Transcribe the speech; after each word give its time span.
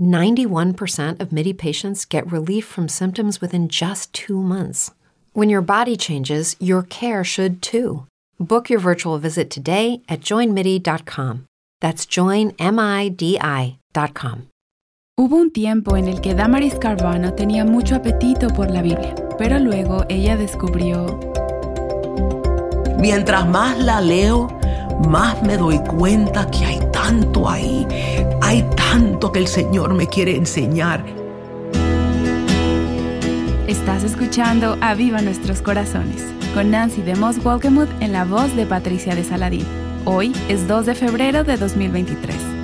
91% 0.00 1.20
of 1.20 1.32
MIDI 1.32 1.52
patients 1.52 2.04
get 2.04 2.30
relief 2.32 2.64
from 2.66 2.88
symptoms 2.88 3.40
within 3.40 3.68
just 3.68 4.12
two 4.12 4.40
months. 4.40 4.90
When 5.32 5.48
your 5.50 5.62
body 5.62 5.96
changes, 5.96 6.56
your 6.58 6.82
care 6.82 7.22
should 7.22 7.62
too. 7.62 8.06
Book 8.38 8.70
your 8.70 8.80
virtual 8.80 9.18
visit 9.18 9.50
today 9.50 10.02
at 10.08 10.20
joinmidi.com. 10.20 11.44
That's 11.80 12.06
joinmidi.com. 12.06 13.76
Hubo 15.18 15.36
un 15.36 15.50
tiempo 15.50 15.96
en 15.96 16.08
el 16.08 16.22
que 16.22 16.34
Damaris 16.34 16.76
Carvano 16.76 17.34
tenía 17.34 17.66
mucho 17.66 17.94
apetito 17.96 18.48
por 18.48 18.70
la 18.70 18.80
Biblia, 18.80 19.14
pero 19.36 19.58
luego 19.58 20.06
ella 20.08 20.38
descubrió... 20.38 21.20
Mientras 22.98 23.46
más 23.46 23.78
la 23.78 24.00
leo, 24.00 24.48
más 25.08 25.42
me 25.42 25.58
doy 25.58 25.78
cuenta 25.80 26.50
que 26.50 26.64
hay 26.64 26.80
tanto 26.90 27.48
ahí, 27.48 27.86
hay 28.50 28.64
tanto 28.76 29.30
que 29.30 29.38
el 29.38 29.46
Señor 29.46 29.94
me 29.94 30.08
quiere 30.08 30.34
enseñar. 30.34 31.04
Estás 33.68 34.02
escuchando 34.02 34.76
A 34.80 34.94
Viva 34.94 35.22
Nuestros 35.22 35.62
Corazones, 35.62 36.24
con 36.52 36.72
Nancy 36.72 37.00
de 37.02 37.14
Moss 37.14 37.38
Walkemuth 37.44 37.90
en 38.00 38.10
la 38.10 38.24
voz 38.24 38.56
de 38.56 38.66
Patricia 38.66 39.14
de 39.14 39.22
Saladín. 39.22 39.64
Hoy 40.04 40.32
es 40.48 40.66
2 40.66 40.86
de 40.86 40.96
febrero 40.96 41.44
de 41.44 41.58
2023. 41.58 42.59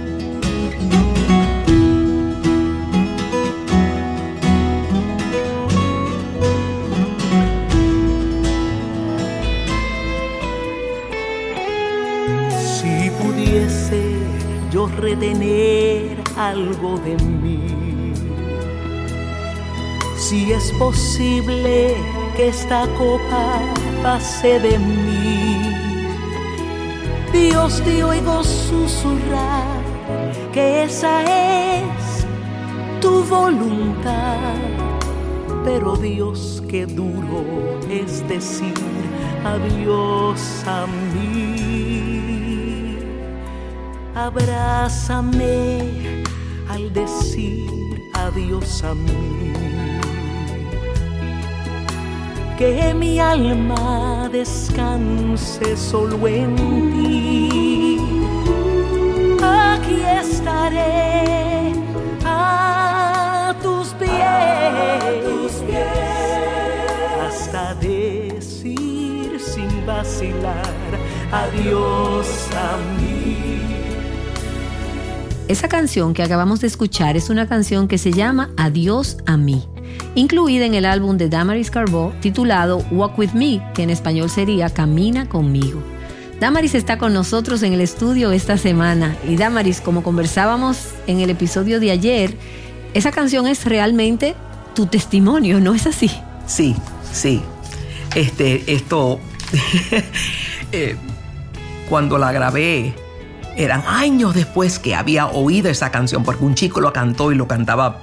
Retener 14.97 16.23
algo 16.37 16.99
de 16.99 17.17
mí, 17.25 18.13
si 20.17 20.53
es 20.53 20.73
posible 20.73 21.95
que 22.37 22.49
esta 22.49 22.87
copa 22.99 23.61
pase 24.03 24.59
de 24.61 24.79
mí, 24.79 25.77
Dios 27.33 27.83
te 27.83 28.03
oigo 28.03 28.43
susurrar 28.43 29.77
que 30.53 30.85
esa 30.85 31.23
es 31.23 32.27
tu 33.01 33.23
voluntad. 33.25 34.55
Pero 35.65 35.97
Dios, 35.97 36.63
qué 36.69 36.87
duro 36.87 37.45
es 37.91 38.27
decir 38.29 38.75
adiós 39.45 40.65
a 40.67 40.87
mí. 40.87 41.36
Abrázame 44.17 45.93
al 46.71 46.91
decir 46.91 47.69
adiós 48.15 48.83
a 48.83 48.95
mí. 48.95 49.53
Que 52.57 52.95
mi 52.95 53.21
alma 53.21 54.31
descanse 54.33 55.77
solo 55.77 56.27
en 56.27 56.57
ti. 56.57 58.01
Aquí 59.43 60.01
estaré 60.23 61.75
a 62.25 63.55
tus 63.63 63.89
pies, 64.01 65.63
hasta 67.23 67.75
decir 67.75 69.39
sin 69.39 69.85
vacilar 69.85 70.73
adiós 71.31 72.49
a 72.55 72.79
mí. 72.79 72.96
Esa 75.49 75.69
canción 75.69 76.13
que 76.13 76.25
acabamos 76.25 76.61
de 76.61 76.67
escuchar 76.67 77.17
es 77.17 77.31
una 77.31 77.47
canción 77.47 77.87
que 77.87 77.99
se 77.99 78.11
llama 78.11 78.51
Adiós 78.57 79.19
a 79.27 79.37
mí, 79.37 79.65
incluida 80.17 80.65
en 80.65 80.75
el 80.75 80.85
álbum 80.85 81.17
de 81.17 81.29
Damaris 81.29 81.71
Carbó 81.71 82.13
titulado 82.21 82.79
Walk 82.91 83.17
With 83.17 83.31
Me, 83.31 83.63
que 83.73 83.85
en 83.85 83.91
español 83.91 84.29
sería 84.29 84.71
Camina 84.71 85.29
conmigo. 85.29 85.81
Damaris 86.41 86.75
está 86.75 86.99
con 86.99 87.15
nosotros 87.15 87.63
en 87.63 87.73
el 87.73 87.81
estudio 87.81 88.33
esta 88.33 88.59
semana 88.59 89.17
y 89.25 89.37
Damaris, 89.37 89.81
como 89.81 90.03
conversábamos 90.03 90.89
en 91.07 91.21
el 91.21 91.31
episodio 91.31 91.79
de 91.79 91.93
ayer, 91.93 92.37
esa 92.93 93.13
canción 93.13 93.47
es 93.47 93.67
realmente 93.67 94.35
tu 94.75 94.87
testimonio, 94.87 95.61
¿no 95.61 95.75
es 95.75 95.87
así? 95.87 96.11
Sí, 96.49 96.75
sí. 97.13 97.41
Este, 98.17 98.65
esto, 98.67 99.21
eh, 100.73 100.97
cuando 101.89 102.19
la 102.19 102.33
grabé, 102.33 103.06
eran 103.57 103.83
años 103.87 104.35
después 104.35 104.79
que 104.79 104.95
había 104.95 105.27
oído 105.27 105.69
esa 105.69 105.91
canción, 105.91 106.25
porque 106.25 106.45
un 106.45 106.55
chico 106.55 106.81
lo 106.81 106.93
cantó 106.93 107.33
y 107.33 107.35
lo 107.35 107.49
cantaba 107.49 108.01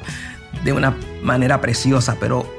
de 0.63 0.73
una 0.73 0.97
manera 1.21 1.61
preciosa, 1.61 2.17
pero 2.19 2.51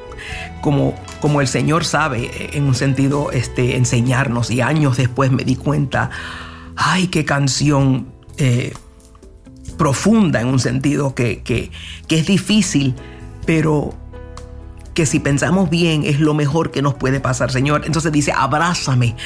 como, 0.60 0.94
como 1.20 1.40
el 1.40 1.48
Señor 1.48 1.84
sabe, 1.84 2.24
eh, 2.24 2.50
en 2.54 2.64
un 2.64 2.74
sentido, 2.74 3.30
este, 3.32 3.76
enseñarnos, 3.76 4.50
y 4.50 4.60
años 4.60 4.96
después 4.96 5.30
me 5.30 5.44
di 5.44 5.56
cuenta, 5.56 6.10
ay, 6.76 7.08
qué 7.08 7.24
canción 7.24 8.06
eh, 8.38 8.72
profunda 9.76 10.40
en 10.40 10.48
un 10.48 10.60
sentido 10.60 11.14
que, 11.14 11.42
que, 11.42 11.70
que 12.08 12.18
es 12.18 12.26
difícil, 12.26 12.94
pero 13.44 13.94
que 14.94 15.06
si 15.06 15.18
pensamos 15.18 15.68
bien 15.68 16.04
es 16.04 16.20
lo 16.20 16.34
mejor 16.34 16.70
que 16.70 16.80
nos 16.80 16.94
puede 16.94 17.20
pasar, 17.20 17.50
Señor. 17.50 17.82
Entonces 17.84 18.12
dice, 18.12 18.32
abrázame 18.32 19.16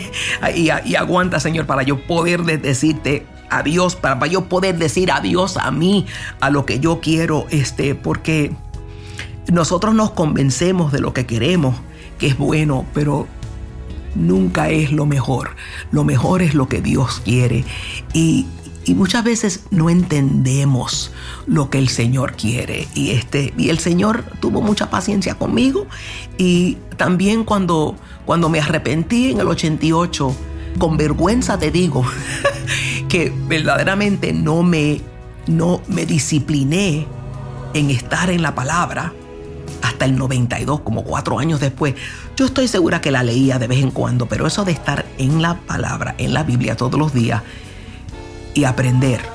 y, 0.54 0.68
aguanta, 0.68 1.40
Señor, 1.40 1.66
para 1.66 1.82
yo 1.82 2.06
poder 2.06 2.42
decirte 2.42 3.26
adiós, 3.50 3.96
para, 3.96 4.18
para, 4.18 4.30
yo 4.30 4.44
poder 4.44 4.78
decir 4.78 5.10
adiós 5.10 5.56
a 5.56 5.70
mí, 5.70 6.06
a 6.40 6.50
lo 6.50 6.66
que 6.66 6.78
yo 6.78 7.00
quiero, 7.00 7.46
este, 7.50 7.94
porque 7.94 8.52
nosotros 9.50 9.94
nos 9.94 10.10
convencemos 10.10 10.92
de 10.92 11.00
lo 11.00 11.12
que 11.14 11.26
queremos, 11.26 11.76
que 12.18 12.28
es 12.28 12.36
bueno, 12.36 12.84
pero 12.92 13.26
nunca 14.14 14.70
es 14.70 14.92
lo 14.92 15.06
mejor. 15.06 15.56
Lo 15.90 16.04
mejor 16.04 16.42
es 16.42 16.54
lo 16.54 16.68
que 16.68 16.80
Dios 16.80 17.20
quiere. 17.24 17.64
Y, 18.12 18.46
y 18.84 18.94
muchas 18.94 19.24
veces 19.24 19.60
no 19.70 19.88
entendemos 19.88 21.10
lo 21.46 21.70
que 21.70 21.78
el 21.78 21.88
Señor 21.88 22.34
quiere. 22.34 22.86
Y, 22.94 23.10
este, 23.10 23.54
y 23.56 23.70
el 23.70 23.78
Señor 23.78 24.24
tuvo 24.40 24.60
mucha 24.60 24.90
paciencia 24.90 25.36
conmigo. 25.36 25.86
Y 26.36 26.76
también 26.96 27.44
cuando, 27.44 27.96
cuando 28.26 28.48
me 28.48 28.60
arrepentí 28.60 29.30
en 29.30 29.40
el 29.40 29.48
88, 29.48 30.36
con 30.78 30.96
vergüenza 30.96 31.58
te 31.58 31.70
digo 31.70 32.04
que 33.08 33.32
verdaderamente 33.48 34.32
no 34.32 34.62
me, 34.62 35.00
no 35.46 35.80
me 35.88 36.04
discipliné 36.04 37.06
en 37.72 37.90
estar 37.90 38.30
en 38.30 38.42
la 38.42 38.54
palabra 38.54 39.12
hasta 39.82 40.06
el 40.06 40.16
92, 40.16 40.80
como 40.80 41.04
cuatro 41.04 41.38
años 41.38 41.60
después. 41.60 41.94
Yo 42.36 42.46
estoy 42.46 42.68
segura 42.68 43.00
que 43.00 43.10
la 43.10 43.22
leía 43.22 43.58
de 43.58 43.66
vez 43.66 43.82
en 43.82 43.90
cuando, 43.90 44.26
pero 44.26 44.46
eso 44.46 44.64
de 44.64 44.72
estar 44.72 45.04
en 45.18 45.42
la 45.42 45.60
palabra, 45.60 46.14
en 46.18 46.34
la 46.34 46.42
Biblia 46.42 46.76
todos 46.76 46.98
los 46.98 47.12
días, 47.12 47.42
y 48.54 48.64
aprender 48.64 49.34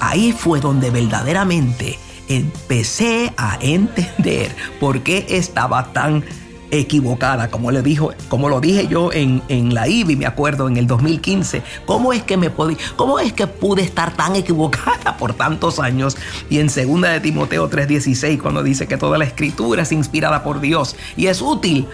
ahí 0.00 0.32
fue 0.32 0.60
donde 0.60 0.90
verdaderamente 0.90 1.98
empecé 2.28 3.32
a 3.36 3.58
entender 3.60 4.54
por 4.80 5.02
qué 5.02 5.26
estaba 5.28 5.92
tan 5.92 6.24
equivocada, 6.72 7.50
como 7.50 7.72
le 7.72 7.82
dijo, 7.82 8.12
como 8.28 8.48
lo 8.48 8.60
dije 8.60 8.86
yo 8.86 9.12
en, 9.12 9.42
en 9.48 9.74
la 9.74 9.88
IBI, 9.88 10.14
me 10.14 10.26
acuerdo, 10.26 10.68
en 10.68 10.76
el 10.76 10.86
2015. 10.86 11.62
¿Cómo 11.84 12.12
es 12.12 12.22
que 12.22 12.36
me 12.36 12.48
podí, 12.48 12.76
cómo 12.94 13.18
es 13.18 13.32
que 13.32 13.48
pude 13.48 13.82
estar 13.82 14.14
tan 14.14 14.36
equivocada 14.36 15.16
por 15.18 15.34
tantos 15.34 15.80
años? 15.80 16.16
Y 16.48 16.60
en 16.60 16.70
segunda 16.70 17.10
de 17.10 17.18
Timoteo 17.18 17.68
3:16, 17.68 18.40
cuando 18.40 18.62
dice 18.62 18.86
que 18.86 18.96
toda 18.96 19.18
la 19.18 19.24
escritura 19.24 19.82
es 19.82 19.90
inspirada 19.90 20.44
por 20.44 20.60
Dios 20.60 20.94
y 21.16 21.26
es 21.26 21.42
útil 21.42 21.88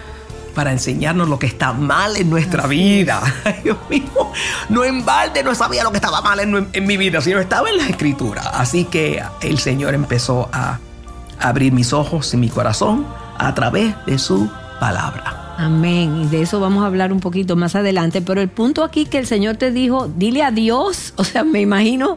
para 0.56 0.72
enseñarnos 0.72 1.28
lo 1.28 1.38
que 1.38 1.46
está 1.46 1.74
mal 1.74 2.16
en 2.16 2.30
nuestra 2.30 2.66
vida. 2.66 3.22
Dios 3.62 3.76
mío, 3.90 4.32
no 4.70 4.84
en 4.84 5.04
balde 5.04 5.44
no 5.44 5.54
sabía 5.54 5.84
lo 5.84 5.90
que 5.90 5.98
estaba 5.98 6.22
mal 6.22 6.40
en, 6.40 6.68
en 6.72 6.86
mi 6.86 6.96
vida, 6.96 7.20
sino 7.20 7.38
estaba 7.38 7.68
en 7.68 7.76
la 7.76 7.86
escritura. 7.86 8.40
Así 8.54 8.86
que 8.86 9.22
el 9.42 9.58
Señor 9.58 9.92
empezó 9.94 10.48
a 10.52 10.78
abrir 11.38 11.74
mis 11.74 11.92
ojos 11.92 12.32
y 12.32 12.38
mi 12.38 12.48
corazón 12.48 13.06
a 13.38 13.54
través 13.54 13.94
de 14.06 14.18
su 14.18 14.50
palabra. 14.80 15.54
Amén. 15.58 16.22
Y 16.22 16.26
de 16.28 16.40
eso 16.40 16.58
vamos 16.58 16.84
a 16.84 16.86
hablar 16.86 17.12
un 17.12 17.20
poquito 17.20 17.54
más 17.54 17.76
adelante. 17.76 18.22
Pero 18.22 18.40
el 18.40 18.48
punto 18.48 18.82
aquí 18.82 19.04
que 19.04 19.18
el 19.18 19.26
Señor 19.26 19.56
te 19.56 19.70
dijo, 19.70 20.08
dile 20.08 20.42
adiós. 20.42 21.12
O 21.16 21.24
sea, 21.24 21.44
me 21.44 21.60
imagino 21.60 22.16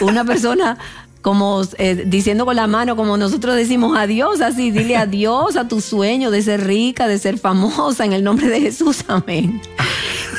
una 0.00 0.24
persona 0.24 0.78
como 1.22 1.62
eh, 1.78 2.04
diciendo 2.06 2.46
con 2.46 2.56
la 2.56 2.66
mano, 2.66 2.96
como 2.96 3.16
nosotros 3.16 3.56
decimos 3.56 3.96
adiós, 3.96 4.40
así, 4.40 4.70
dile 4.70 4.96
adiós 4.96 5.56
a 5.56 5.66
tu 5.68 5.80
sueño 5.80 6.30
de 6.30 6.42
ser 6.42 6.66
rica, 6.66 7.08
de 7.08 7.18
ser 7.18 7.38
famosa, 7.38 8.04
en 8.04 8.12
el 8.12 8.22
nombre 8.22 8.48
de 8.48 8.60
Jesús, 8.60 9.04
amén. 9.08 9.60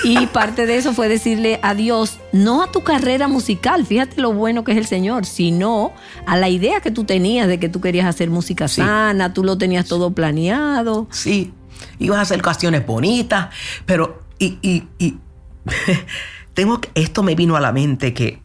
Y 0.03 0.27
parte 0.27 0.65
de 0.65 0.77
eso 0.77 0.93
fue 0.93 1.09
decirle 1.09 1.59
adiós, 1.61 2.19
no 2.31 2.63
a 2.63 2.71
tu 2.71 2.81
carrera 2.81 3.27
musical, 3.27 3.85
fíjate 3.85 4.21
lo 4.21 4.33
bueno 4.33 4.63
que 4.63 4.71
es 4.71 4.77
el 4.77 4.85
Señor, 4.85 5.25
sino 5.25 5.91
a 6.25 6.37
la 6.37 6.47
idea 6.47 6.79
que 6.79 6.91
tú 6.91 7.03
tenías 7.03 7.47
de 7.47 7.59
que 7.59 7.67
tú 7.67 7.81
querías 7.81 8.05
hacer 8.05 8.29
música 8.29 8.67
sana, 8.67 9.33
tú 9.33 9.43
lo 9.43 9.57
tenías 9.57 9.85
todo 9.85 10.11
planeado. 10.11 11.07
Sí, 11.11 11.53
ibas 11.99 12.19
a 12.19 12.21
hacer 12.21 12.41
canciones 12.41 12.85
bonitas, 12.85 13.49
pero 13.85 14.23
y, 14.37 14.57
y, 14.61 14.87
y 14.97 15.17
tengo 16.53 16.79
esto 16.95 17.23
me 17.23 17.35
vino 17.35 17.57
a 17.57 17.59
la 17.59 17.73
mente 17.73 18.13
que 18.13 18.41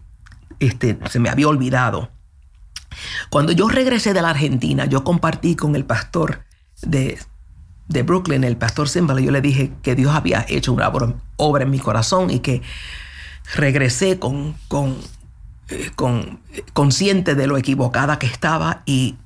este, 0.59 0.99
se 1.09 1.21
me 1.21 1.29
había 1.29 1.49
olvidado. 1.49 2.11
Cuando 3.31 3.53
yo 3.53 3.69
regresé 3.69 4.13
de 4.13 4.23
la 4.23 4.31
Argentina, 4.31 4.87
yo 4.87 5.05
compartí 5.05 5.57
con 5.57 5.77
el 5.77 5.85
pastor 5.85 6.45
de, 6.83 7.19
de 7.89 8.03
Brooklyn, 8.03 8.45
el 8.45 8.57
pastor 8.57 8.89
Simbal, 8.89 9.21
yo 9.21 9.31
le 9.31 9.41
dije 9.41 9.73
que 9.83 9.95
Dios 9.95 10.15
había 10.15 10.45
hecho 10.49 10.73
una 10.73 10.91
obra 11.37 11.65
en 11.65 11.71
mi 11.71 11.79
corazón 11.79 12.31
y 12.31 12.41
que 12.41 12.63
regresé 13.55 14.19
con, 14.19 14.55
con, 14.69 14.97
eh, 15.69 15.91
con 15.95 16.41
consciente 16.73 17.35
de 17.35 17.47
lo 17.47 17.57
equivocada 17.57 18.19
que 18.19 18.27
estaba 18.27 18.83
y 18.87 19.17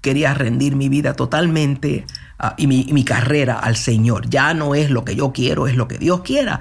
quería 0.00 0.34
rendir 0.34 0.76
mi 0.76 0.88
vida 0.88 1.14
totalmente 1.14 2.06
uh, 2.40 2.54
y, 2.56 2.68
mi, 2.68 2.86
mi, 2.92 3.04
carrera 3.04 3.58
al 3.58 3.76
Señor. 3.76 4.30
Ya 4.30 4.54
no 4.54 4.74
es 4.74 4.90
lo 4.90 5.04
que 5.04 5.16
yo 5.16 5.32
quiero, 5.32 5.66
es 5.66 5.76
lo 5.76 5.88
que 5.88 5.98
Dios 5.98 6.20
quiera. 6.20 6.60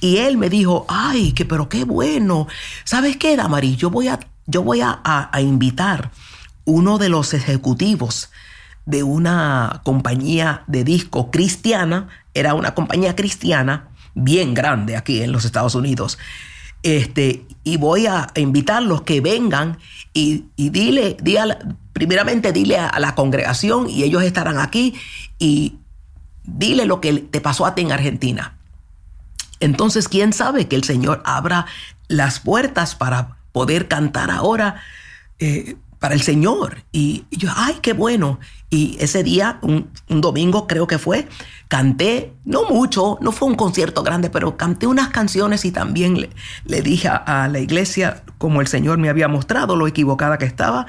Y 0.00 0.16
él 0.18 0.38
me 0.38 0.48
dijo, 0.48 0.86
ay, 0.88 1.32
que 1.32 1.44
pero 1.44 1.68
qué 1.68 1.84
bueno. 1.84 2.48
¿Sabes 2.84 3.16
qué, 3.16 3.36
Damari? 3.36 3.76
Yo 3.76 3.90
voy 3.90 4.08
a, 4.08 4.18
yo 4.46 4.62
voy 4.62 4.80
a, 4.80 5.00
a, 5.04 5.30
a 5.32 5.40
invitar 5.40 6.10
uno 6.64 6.98
de 6.98 7.08
los 7.08 7.34
ejecutivos 7.34 8.30
de 8.86 9.02
una 9.02 9.80
compañía 9.84 10.62
de 10.68 10.84
disco 10.84 11.30
cristiana, 11.30 12.08
era 12.34 12.54
una 12.54 12.74
compañía 12.74 13.16
cristiana 13.16 13.88
bien 14.14 14.54
grande 14.54 14.96
aquí 14.96 15.22
en 15.22 15.32
los 15.32 15.44
Estados 15.44 15.74
Unidos. 15.74 16.18
Este, 16.82 17.46
y 17.64 17.78
voy 17.78 18.06
a 18.06 18.28
invitarlos 18.36 19.02
que 19.02 19.20
vengan 19.20 19.78
y, 20.12 20.44
y 20.54 20.70
dile, 20.70 21.16
dile, 21.20 21.58
primeramente 21.92 22.52
dile 22.52 22.78
a, 22.78 22.86
a, 22.88 23.00
la 23.00 23.16
congregación 23.16 23.90
y 23.90 24.04
ellos 24.04 24.22
estarán 24.22 24.58
aquí 24.58 24.94
y 25.38 25.78
dile 26.44 26.86
lo 26.86 27.00
que 27.00 27.12
te 27.14 27.40
pasó 27.40 27.66
a 27.66 27.74
ti 27.74 27.82
en 27.82 27.92
Argentina. 27.92 28.56
Entonces, 29.58 30.08
¿quién 30.08 30.32
sabe 30.32 30.68
que 30.68 30.76
el 30.76 30.84
Señor 30.84 31.22
abra 31.24 31.66
las 32.08 32.38
puertas 32.38 32.94
para 32.94 33.36
poder 33.56 33.88
cantar 33.88 34.30
ahora 34.30 34.82
eh, 35.38 35.76
para 35.98 36.14
el 36.14 36.20
Señor? 36.20 36.84
Y 36.92 37.24
yo, 37.30 37.48
ay, 37.56 37.76
qué 37.80 37.94
bueno. 37.94 38.38
Y 38.68 38.98
ese 39.00 39.22
día, 39.22 39.58
un, 39.62 39.88
domingo 40.08 40.66
creo 40.66 40.86
que 40.86 40.98
fue, 40.98 41.26
canté, 41.66 42.34
no 42.44 42.68
mucho, 42.68 43.16
no 43.22 43.32
fue 43.32 43.48
un 43.48 43.54
concierto 43.54 44.02
grande, 44.02 44.28
pero 44.28 44.58
canté 44.58 44.86
unas 44.86 45.08
canciones 45.08 45.64
y 45.64 45.70
también 45.70 46.28
le, 46.66 46.82
dije 46.82 47.08
a, 47.08 47.16
a 47.16 47.48
la 47.48 47.58
iglesia 47.58 48.22
como 48.36 48.60
el 48.60 48.66
Señor 48.66 48.98
me 48.98 49.08
había 49.08 49.26
mostrado 49.26 49.74
lo 49.74 49.86
equivocada 49.86 50.36
que 50.36 50.44
estaba 50.44 50.86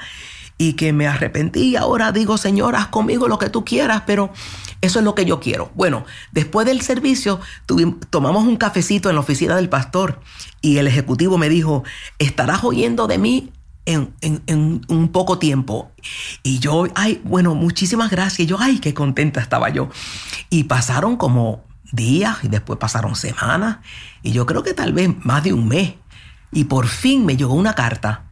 y 0.58 0.74
que 0.74 0.92
me 0.92 1.06
arrepentí. 1.06 1.74
Ahora 1.74 2.12
digo, 2.12 2.36
Señor, 2.36 2.76
haz 2.76 2.88
conmigo 2.88 3.28
lo 3.28 3.38
que 3.38 3.48
tú 3.48 3.64
quieras, 3.64 4.02
pero 4.04 4.30
eso 4.80 4.98
es 4.98 5.04
lo 5.04 5.14
que 5.14 5.24
yo 5.24 5.40
quiero. 5.40 5.70
Bueno, 5.74 6.04
después 6.32 6.66
del 6.66 6.80
servicio 6.82 7.40
tomamos 8.10 8.44
un 8.44 8.56
cafecito 8.56 9.08
en 9.08 9.16
la 9.16 9.20
oficina 9.20 9.56
del 9.56 9.68
pastor 9.68 10.20
y 10.60 10.78
el 10.78 10.86
ejecutivo 10.86 11.38
me 11.38 11.48
dijo, 11.48 11.84
estarás 12.18 12.64
oyendo 12.64 13.06
de 13.06 13.18
mí 13.18 13.52
en, 13.86 14.14
en, 14.20 14.42
en, 14.46 14.82
un 14.88 15.08
poco 15.08 15.38
tiempo. 15.38 15.90
Y 16.42 16.58
yo, 16.58 16.86
ay, 16.94 17.20
bueno, 17.24 17.54
muchísimas 17.54 18.10
gracias. 18.10 18.46
Yo, 18.46 18.58
ay, 18.60 18.78
qué 18.78 18.94
contenta 18.94 19.40
estaba 19.40 19.70
yo. 19.70 19.88
Y 20.50 20.64
pasaron 20.64 21.16
como 21.16 21.64
días 21.90 22.38
y 22.42 22.48
después 22.48 22.78
pasaron 22.78 23.16
semanas 23.16 23.78
y 24.22 24.32
yo 24.32 24.46
creo 24.46 24.62
que 24.62 24.74
tal 24.74 24.92
vez 24.92 25.10
más 25.24 25.42
de 25.42 25.52
un 25.52 25.68
mes. 25.68 25.94
Y 26.52 26.64
por 26.64 26.86
fin 26.86 27.26
me 27.26 27.36
llegó 27.36 27.54
una 27.54 27.74
carta 27.74 28.24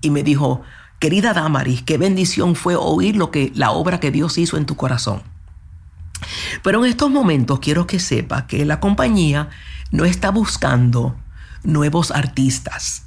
y 0.00 0.10
me 0.10 0.22
dijo, 0.22 0.62
querida 0.98 1.32
Damaris, 1.32 1.82
qué 1.82 1.98
bendición 1.98 2.56
fue 2.56 2.74
oír 2.76 3.16
lo 3.16 3.30
que 3.30 3.52
la 3.54 3.70
obra 3.70 4.00
que 4.00 4.10
Dios 4.10 4.38
hizo 4.38 4.56
en 4.56 4.66
tu 4.66 4.76
corazón. 4.76 5.22
Pero 6.62 6.84
en 6.84 6.90
estos 6.90 7.10
momentos 7.10 7.60
quiero 7.60 7.86
que 7.86 8.00
sepa 8.00 8.46
que 8.46 8.64
la 8.64 8.80
compañía 8.80 9.48
no 9.90 10.04
está 10.04 10.30
buscando 10.30 11.16
nuevos 11.62 12.10
artistas. 12.10 13.04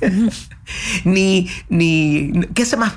ni, 1.04 1.50
ni, 1.68 2.32
¿qué, 2.54 2.64
se 2.64 2.76
más, 2.76 2.94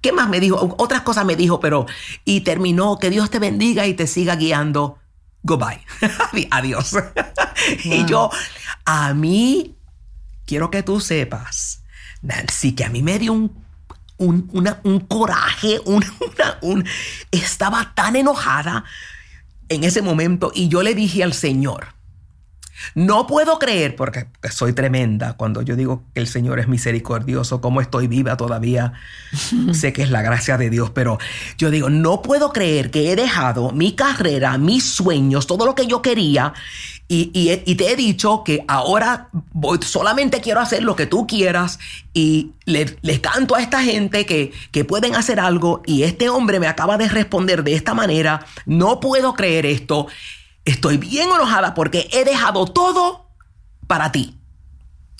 ¿qué 0.00 0.12
más 0.12 0.28
me 0.28 0.40
dijo? 0.40 0.74
Otras 0.78 1.02
cosas 1.02 1.24
me 1.24 1.36
dijo, 1.36 1.60
pero, 1.60 1.86
y 2.24 2.40
terminó, 2.40 2.98
que 2.98 3.10
Dios 3.10 3.30
te 3.30 3.38
bendiga 3.38 3.86
y 3.86 3.94
te 3.94 4.06
siga 4.06 4.36
guiando. 4.36 4.98
Goodbye. 5.42 5.80
Adiós. 6.50 6.92
Wow. 6.92 7.02
y 7.84 8.04
yo, 8.06 8.30
a 8.84 9.14
mí, 9.14 9.76
quiero 10.46 10.70
que 10.70 10.82
tú 10.82 11.00
sepas, 11.00 11.82
Nancy, 12.22 12.72
que 12.72 12.84
a 12.84 12.88
mí 12.90 13.02
me 13.02 13.18
dio 13.18 13.32
un 13.32 13.69
un, 14.20 14.48
una, 14.52 14.80
un 14.84 15.00
coraje, 15.00 15.80
una, 15.84 16.06
una, 16.20 16.58
un, 16.60 16.84
estaba 17.30 17.92
tan 17.94 18.16
enojada 18.16 18.84
en 19.68 19.84
ese 19.84 20.02
momento 20.02 20.52
y 20.54 20.68
yo 20.68 20.82
le 20.82 20.94
dije 20.94 21.24
al 21.24 21.32
Señor, 21.32 21.88
no 22.94 23.26
puedo 23.26 23.58
creer, 23.58 23.96
porque 23.96 24.26
soy 24.50 24.72
tremenda, 24.72 25.34
cuando 25.34 25.62
yo 25.62 25.76
digo 25.76 26.04
que 26.14 26.20
el 26.20 26.26
Señor 26.26 26.60
es 26.60 26.68
misericordioso, 26.68 27.60
como 27.60 27.80
estoy 27.80 28.06
viva 28.06 28.36
todavía, 28.36 28.92
sé 29.72 29.92
que 29.92 30.02
es 30.02 30.10
la 30.10 30.22
gracia 30.22 30.58
de 30.58 30.70
Dios, 30.70 30.90
pero 30.90 31.18
yo 31.58 31.70
digo, 31.70 31.90
no 31.90 32.22
puedo 32.22 32.52
creer 32.52 32.90
que 32.90 33.12
he 33.12 33.16
dejado 33.16 33.72
mi 33.72 33.92
carrera, 33.92 34.58
mis 34.58 34.84
sueños, 34.84 35.46
todo 35.46 35.66
lo 35.66 35.74
que 35.74 35.86
yo 35.86 36.02
quería, 36.02 36.52
y, 37.08 37.30
y, 37.34 37.50
y 37.68 37.74
te 37.74 37.90
he 37.90 37.96
dicho 37.96 38.44
que 38.44 38.64
ahora 38.68 39.30
voy, 39.52 39.80
solamente 39.82 40.40
quiero 40.40 40.60
hacer 40.60 40.84
lo 40.84 40.94
que 40.94 41.06
tú 41.06 41.26
quieras 41.26 41.80
y 42.14 42.52
le, 42.66 42.96
les 43.02 43.18
canto 43.18 43.56
a 43.56 43.62
esta 43.62 43.82
gente 43.82 44.26
que, 44.26 44.52
que 44.70 44.84
pueden 44.84 45.16
hacer 45.16 45.40
algo 45.40 45.82
y 45.86 46.04
este 46.04 46.28
hombre 46.28 46.60
me 46.60 46.68
acaba 46.68 46.98
de 46.98 47.08
responder 47.08 47.64
de 47.64 47.74
esta 47.74 47.94
manera, 47.94 48.46
no 48.64 49.00
puedo 49.00 49.34
creer 49.34 49.66
esto. 49.66 50.06
Estoy 50.70 50.98
bien 50.98 51.30
enojada 51.30 51.74
porque 51.74 52.08
he 52.12 52.24
dejado 52.24 52.64
todo 52.64 53.26
para 53.88 54.12
ti. 54.12 54.38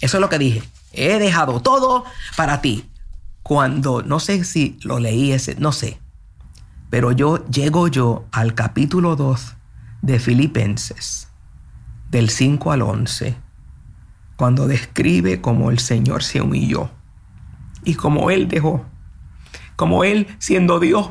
Eso 0.00 0.16
es 0.16 0.21
lo 0.21 0.28
que 0.28 0.38
dije. 0.38 0.62
He 0.92 1.19
dejado 1.19 1.61
todo 1.61 2.04
para 2.37 2.61
ti. 2.61 2.88
Cuando, 3.42 4.04
no 4.04 4.21
sé 4.21 4.45
si 4.45 4.78
lo 4.83 5.00
leí 5.00 5.33
ese, 5.33 5.57
no 5.57 5.73
sé. 5.73 5.99
Pero 6.88 7.11
yo 7.11 7.45
llego 7.47 7.88
yo 7.88 8.26
al 8.30 8.54
capítulo 8.54 9.16
2 9.16 9.57
de 10.02 10.21
Filipenses, 10.21 11.26
del 12.12 12.30
5 12.30 12.71
al 12.71 12.83
11, 12.83 13.35
cuando 14.37 14.69
describe 14.69 15.40
cómo 15.40 15.73
el 15.73 15.80
Señor 15.80 16.23
se 16.23 16.40
humilló 16.40 16.90
y 17.83 17.95
cómo 17.95 18.30
Él 18.30 18.47
dejó, 18.47 18.85
como 19.75 20.04
Él 20.04 20.28
siendo 20.38 20.78
Dios 20.78 21.11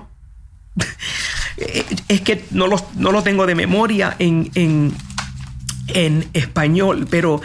eh, 1.59 1.85
es 2.07 2.21
que 2.21 2.45
no 2.51 2.67
lo, 2.67 2.77
no 2.95 3.11
lo 3.11 3.21
tengo 3.23 3.45
de 3.45 3.55
memoria 3.55 4.15
en, 4.19 4.49
en, 4.55 4.93
en, 5.89 6.27
español, 6.33 7.07
pero 7.09 7.41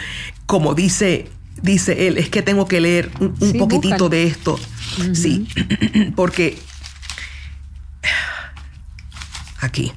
como 0.46 0.74
dice, 0.74 1.30
dice 1.62 2.06
él, 2.06 2.18
es 2.18 2.28
que 2.28 2.42
tengo 2.42 2.66
que 2.66 2.80
leer 2.80 3.10
un, 3.18 3.34
un 3.40 3.52
sí, 3.52 3.58
poquitito 3.58 3.88
búscalo. 3.88 4.08
de 4.08 4.24
esto. 4.24 4.54
Uh 4.54 5.02
-huh. 5.02 5.14
Sí, 5.14 5.48
porque 6.16 6.58
aquí, 9.60 9.92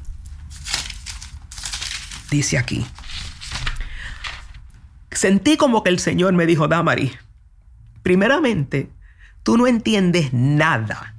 dice 2.31 2.57
aquí, 2.57 2.85
sentí 5.11 5.57
como 5.57 5.83
que 5.83 5.89
el 5.91 5.99
Señor 5.99 6.33
me 6.33 6.47
dijo, 6.47 6.67
Damari, 6.67 7.11
primeramente, 8.01 8.89
tú 9.43 9.57
no 9.57 9.67
entiendes 9.67 10.33
nada 10.33 11.13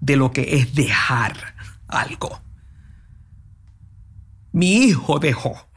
de 0.00 0.16
lo 0.16 0.30
que 0.30 0.56
es 0.56 0.74
dejar 0.74 1.55
algo. 1.88 2.40
Mi 4.52 4.84
hijo 4.84 5.18
dejó. 5.18 5.68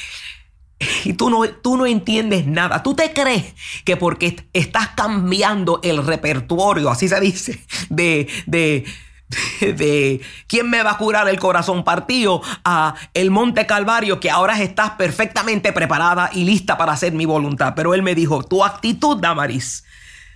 y 1.04 1.12
tú 1.12 1.30
no, 1.30 1.48
tú 1.48 1.76
no 1.76 1.86
entiendes 1.86 2.46
nada. 2.46 2.82
Tú 2.82 2.94
te 2.94 3.12
crees 3.12 3.54
que 3.84 3.96
porque 3.96 4.48
estás 4.52 4.88
cambiando 4.88 5.80
el 5.82 6.04
repertorio, 6.04 6.90
así 6.90 7.08
se 7.08 7.20
dice, 7.20 7.64
de, 7.90 8.28
de, 8.46 8.84
de 9.60 10.20
quién 10.46 10.70
me 10.70 10.82
va 10.82 10.92
a 10.92 10.98
curar 10.98 11.28
el 11.28 11.38
corazón 11.38 11.84
partido 11.84 12.42
a 12.64 12.94
el 13.14 13.30
Monte 13.30 13.66
Calvario, 13.66 14.20
que 14.20 14.30
ahora 14.30 14.60
estás 14.60 14.92
perfectamente 14.92 15.72
preparada 15.72 16.30
y 16.32 16.44
lista 16.44 16.76
para 16.76 16.92
hacer 16.92 17.12
mi 17.12 17.26
voluntad. 17.26 17.74
Pero 17.76 17.94
él 17.94 18.02
me 18.02 18.14
dijo, 18.14 18.42
tu 18.42 18.64
actitud, 18.64 19.18
Damaris, 19.18 19.84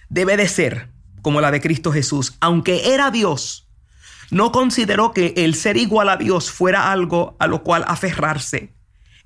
debe 0.08 0.36
de 0.36 0.48
ser 0.48 0.90
como 1.22 1.40
la 1.40 1.50
de 1.50 1.60
Cristo 1.60 1.90
Jesús. 1.90 2.36
Aunque 2.40 2.92
era 2.92 3.10
Dios, 3.10 3.63
no 4.34 4.52
consideró 4.52 5.12
que 5.12 5.32
el 5.36 5.54
ser 5.54 5.76
igual 5.76 6.08
a 6.08 6.16
Dios 6.16 6.50
fuera 6.50 6.92
algo 6.92 7.36
a 7.38 7.46
lo 7.46 7.62
cual 7.62 7.84
aferrarse 7.86 8.74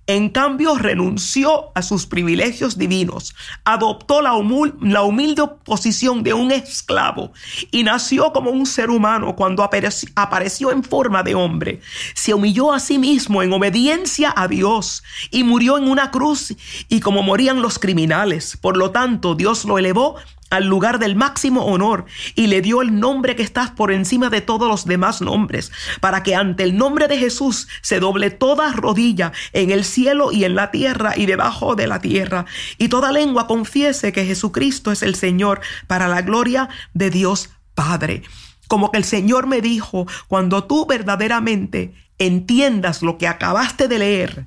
en 0.08 0.30
cambio, 0.30 0.78
renunció 0.78 1.70
a 1.74 1.82
sus 1.82 2.06
privilegios 2.06 2.78
divinos, 2.78 3.34
adoptó 3.62 4.22
la, 4.22 4.32
humilde 4.32 5.42
posición 5.66 6.22
de 6.22 6.32
un 6.32 6.50
esclavo 6.50 7.32
y 7.70 7.82
nació 7.82 8.32
como 8.32 8.50
un 8.50 8.64
ser 8.64 8.88
humano 8.88 9.36
cuando 9.36 9.62
apareció 9.62 10.72
en 10.72 10.82
forma 10.82 11.22
de 11.22 11.34
hombre. 11.34 11.82
Se 12.14 12.32
humilló 12.32 12.72
a 12.72 12.80
sí 12.80 12.96
mismo 12.96 13.42
en 13.42 13.52
obediencia 13.52 14.32
a 14.34 14.48
Dios 14.48 15.02
y 15.30 15.44
murió 15.44 15.76
en 15.76 15.84
una 15.84 16.10
cruz 16.10 16.54
y 16.88 17.00
como 17.00 17.22
morían 17.22 17.60
los 17.60 17.78
criminales. 17.78 18.56
Por 18.56 18.78
lo 18.78 18.90
tanto, 18.92 19.34
Dios 19.34 19.66
lo 19.66 19.76
elevó 19.76 20.16
al 20.50 20.66
lugar 20.66 20.98
del 20.98 21.16
máximo 21.16 21.64
honor 21.64 22.06
y 22.34 22.46
le 22.46 22.62
dio 22.62 22.82
el 22.82 22.98
nombre 22.98 23.36
que 23.36 23.42
está 23.42 23.74
por 23.74 23.92
encima 23.92 24.30
de 24.30 24.40
todos 24.40 24.68
los 24.68 24.84
demás 24.86 25.20
nombres, 25.20 25.72
para 26.00 26.22
que 26.22 26.34
ante 26.34 26.62
el 26.62 26.76
nombre 26.76 27.08
de 27.08 27.18
Jesús 27.18 27.68
se 27.82 28.00
doble 28.00 28.30
toda 28.30 28.72
rodilla 28.72 29.32
en 29.52 29.70
el 29.70 29.84
cielo 29.84 30.32
y 30.32 30.44
en 30.44 30.54
la 30.54 30.70
tierra 30.70 31.14
y 31.16 31.26
debajo 31.26 31.74
de 31.74 31.86
la 31.86 32.00
tierra, 32.00 32.46
y 32.78 32.88
toda 32.88 33.12
lengua 33.12 33.46
confiese 33.46 34.12
que 34.12 34.24
Jesucristo 34.24 34.92
es 34.92 35.02
el 35.02 35.14
Señor 35.14 35.60
para 35.86 36.08
la 36.08 36.22
gloria 36.22 36.68
de 36.94 37.10
Dios 37.10 37.50
Padre. 37.74 38.22
Como 38.66 38.90
que 38.90 38.98
el 38.98 39.04
Señor 39.04 39.46
me 39.46 39.60
dijo, 39.60 40.06
cuando 40.26 40.64
tú 40.64 40.86
verdaderamente 40.86 41.94
entiendas 42.18 43.02
lo 43.02 43.16
que 43.16 43.28
acabaste 43.28 43.88
de 43.88 43.98
leer, 43.98 44.46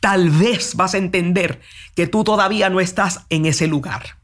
tal 0.00 0.30
vez 0.30 0.74
vas 0.74 0.94
a 0.94 0.98
entender 0.98 1.60
que 1.94 2.06
tú 2.06 2.24
todavía 2.24 2.68
no 2.68 2.80
estás 2.80 3.24
en 3.30 3.46
ese 3.46 3.66
lugar. 3.66 4.18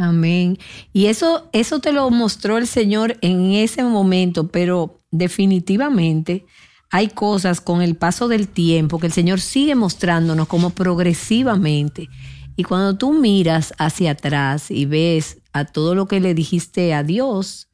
Amén. 0.00 0.56
Y 0.94 1.06
eso, 1.06 1.50
eso 1.52 1.78
te 1.80 1.92
lo 1.92 2.08
mostró 2.08 2.56
el 2.56 2.66
Señor 2.66 3.18
en 3.20 3.52
ese 3.52 3.84
momento, 3.84 4.48
pero 4.48 5.02
definitivamente 5.10 6.46
hay 6.90 7.08
cosas 7.08 7.60
con 7.60 7.82
el 7.82 7.96
paso 7.96 8.26
del 8.26 8.48
tiempo 8.48 8.98
que 8.98 9.08
el 9.08 9.12
Señor 9.12 9.40
sigue 9.40 9.74
mostrándonos 9.74 10.48
como 10.48 10.70
progresivamente. 10.70 12.08
Y 12.56 12.64
cuando 12.64 12.96
tú 12.96 13.12
miras 13.12 13.74
hacia 13.78 14.12
atrás 14.12 14.70
y 14.70 14.86
ves 14.86 15.38
a 15.52 15.66
todo 15.66 15.94
lo 15.94 16.08
que 16.08 16.20
le 16.20 16.32
dijiste 16.32 16.94
a 16.94 17.02
Dios, 17.02 17.68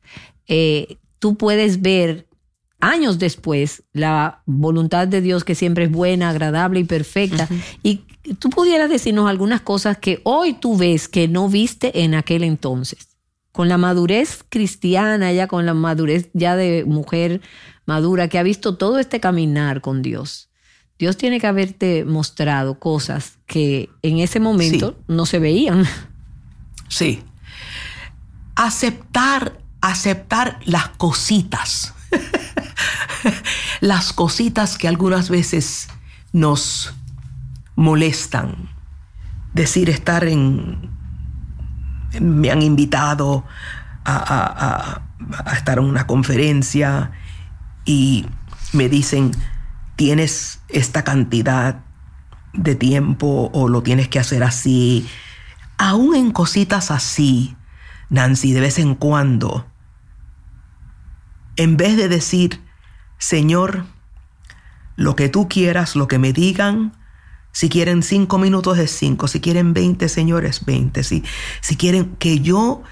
eh, 0.49 0.99
tú 1.21 1.37
puedes 1.37 1.80
ver 1.80 2.26
años 2.80 3.21
después 3.21 3.85
la 3.92 4.42
voluntad 4.47 5.06
de 5.06 5.21
Dios 5.21 5.45
que 5.45 5.54
siempre 5.54 5.85
es 5.85 5.92
buena, 5.92 6.30
agradable 6.30 6.80
y 6.80 6.85
perfecta. 6.85 7.49
Y 7.83 8.02
tú 8.35 8.50
pudieras 8.50 8.90
decirnos 8.90 9.28
algunas 9.28 9.61
cosas 9.61 9.99
que 9.99 10.21
hoy 10.25 10.54
tú 10.54 10.76
ves 10.76 11.09
que 11.09 11.28
no 11.28 11.49
viste 11.49 12.02
en 12.02 12.14
aquel 12.14 12.45
entonces. 12.45 13.09
Con 13.52 13.68
la 13.68 13.78
madurez 13.78 14.45
cristiana, 14.49 15.33
ya 15.33 15.47
con 15.47 15.64
la 15.64 15.75
madurez 15.75 16.28
ya 16.35 16.56
de 16.56 16.85
mujer 16.85 17.40
madura 17.87 18.28
que 18.28 18.38
ha 18.38 18.42
visto 18.42 18.76
todo 18.76 18.99
este 18.99 19.21
caminar 19.21 19.80
con 19.80 20.02
Dios. 20.02 20.50
Dios 20.99 21.16
tiene 21.16 21.40
que 21.40 21.47
haberte 21.47 22.04
mostrado 22.04 22.78
cosas 22.78 23.38
que 23.47 23.90
en 24.02 24.18
ese 24.18 24.40
momento 24.40 24.99
no 25.09 25.26
se 25.26 25.38
veían. 25.38 25.87
Sí. 26.88 27.23
Aceptar, 28.54 29.61
aceptar 29.83 30.59
las 30.64 30.88
cositas. 30.88 31.95
las 33.80 34.12
cositas 34.12 34.78
que 34.78 34.88
algunas 34.88 35.28
veces 35.28 35.88
nos 36.33 36.95
molestan. 37.76 38.68
Decir 39.54 39.88
estar 39.90 40.25
en... 40.25 40.90
Me 42.21 42.50
han 42.50 42.62
invitado 42.62 43.45
a, 44.04 45.02
estar 45.54 45.78
en 45.78 45.85
una 45.85 46.06
conferencia 46.06 47.12
y 47.85 48.26
me 48.73 48.88
dicen, 48.88 49.33
tienes 49.97 50.61
esta 50.68 51.04
cantidad 51.04 51.85
de 52.52 52.75
tiempo 52.75 53.50
o 53.52 53.68
lo 53.68 53.83
tienes 53.83 54.09
que 54.09 54.18
hacer 54.18 54.42
así. 54.42 55.09
Aún 55.78 56.14
en 56.14 56.30
cositas 56.30 56.90
así, 56.90 57.56
Nancy, 58.09 58.52
de 58.52 58.61
vez 58.61 58.78
en 58.78 58.95
cuando, 58.95 59.66
en 61.56 61.76
vez 61.76 61.97
de 61.97 62.09
decir, 62.09 62.62
Señor, 63.18 63.85
lo 64.95 65.16
que 65.16 65.28
tú 65.28 65.49
quieras, 65.49 65.97
lo 65.97 66.09
que 66.09 66.18
me 66.18 66.33
digan, 66.33 66.92
si 67.56 67.70
quieren 67.70 68.02
cinco 68.02 68.36
minutos 68.36 68.76
es 68.76 68.90
cinco. 68.90 69.28
Si 69.28 69.40
quieren 69.40 69.72
veinte, 69.72 70.10
señores, 70.10 70.66
veinte. 70.66 71.02
Si, 71.02 71.25
si 71.62 71.76
quieren 71.76 72.14
que 72.16 72.40
yo, 72.40 72.82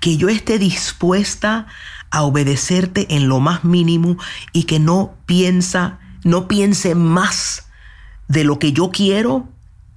que 0.00 0.16
yo 0.16 0.28
esté 0.28 0.60
dispuesta 0.60 1.66
a 2.12 2.22
obedecerte 2.22 3.16
en 3.16 3.28
lo 3.28 3.40
más 3.40 3.64
mínimo 3.64 4.18
y 4.52 4.64
que 4.64 4.78
no 4.78 5.16
piensa, 5.26 5.98
no 6.22 6.46
piense 6.46 6.94
más 6.94 7.66
de 8.28 8.44
lo 8.44 8.60
que 8.60 8.72
yo 8.72 8.92
quiero 8.92 9.48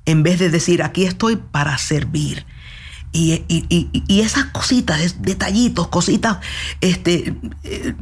en 0.05 0.23
vez 0.23 0.39
de 0.39 0.49
decir 0.49 0.81
aquí 0.81 1.03
estoy 1.05 1.35
para 1.35 1.77
servir. 1.77 2.47
Y, 3.11 3.43
y, 3.47 4.19
esas 4.19 4.45
cositas, 4.45 5.21
detallitos, 5.21 5.89
cositas, 5.89 6.39
este, 6.81 7.35
eh, 7.63 7.93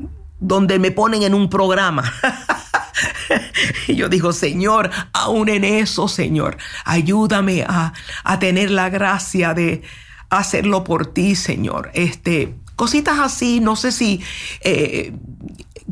donde 0.43 0.77
me 0.77 0.91
ponen 0.91 1.23
en 1.23 1.33
un 1.33 1.49
programa. 1.49 2.13
y 3.87 3.95
yo 3.95 4.09
digo, 4.09 4.33
Señor, 4.33 4.91
aún 5.13 5.47
en 5.47 5.63
eso, 5.63 6.07
Señor, 6.09 6.57
ayúdame 6.83 7.63
a, 7.63 7.93
tener 8.39 8.69
la 8.69 8.89
gracia 8.89 9.53
de 9.53 9.83
hacerlo 10.29 10.83
por 10.83 11.07
ti, 11.07 11.35
Señor. 11.35 11.91
Este, 11.93 12.55
cositas 12.75 13.19
así, 13.19 13.61
no 13.61 13.77
sé 13.77 13.93
si 13.93 14.21
eh, 14.61 15.13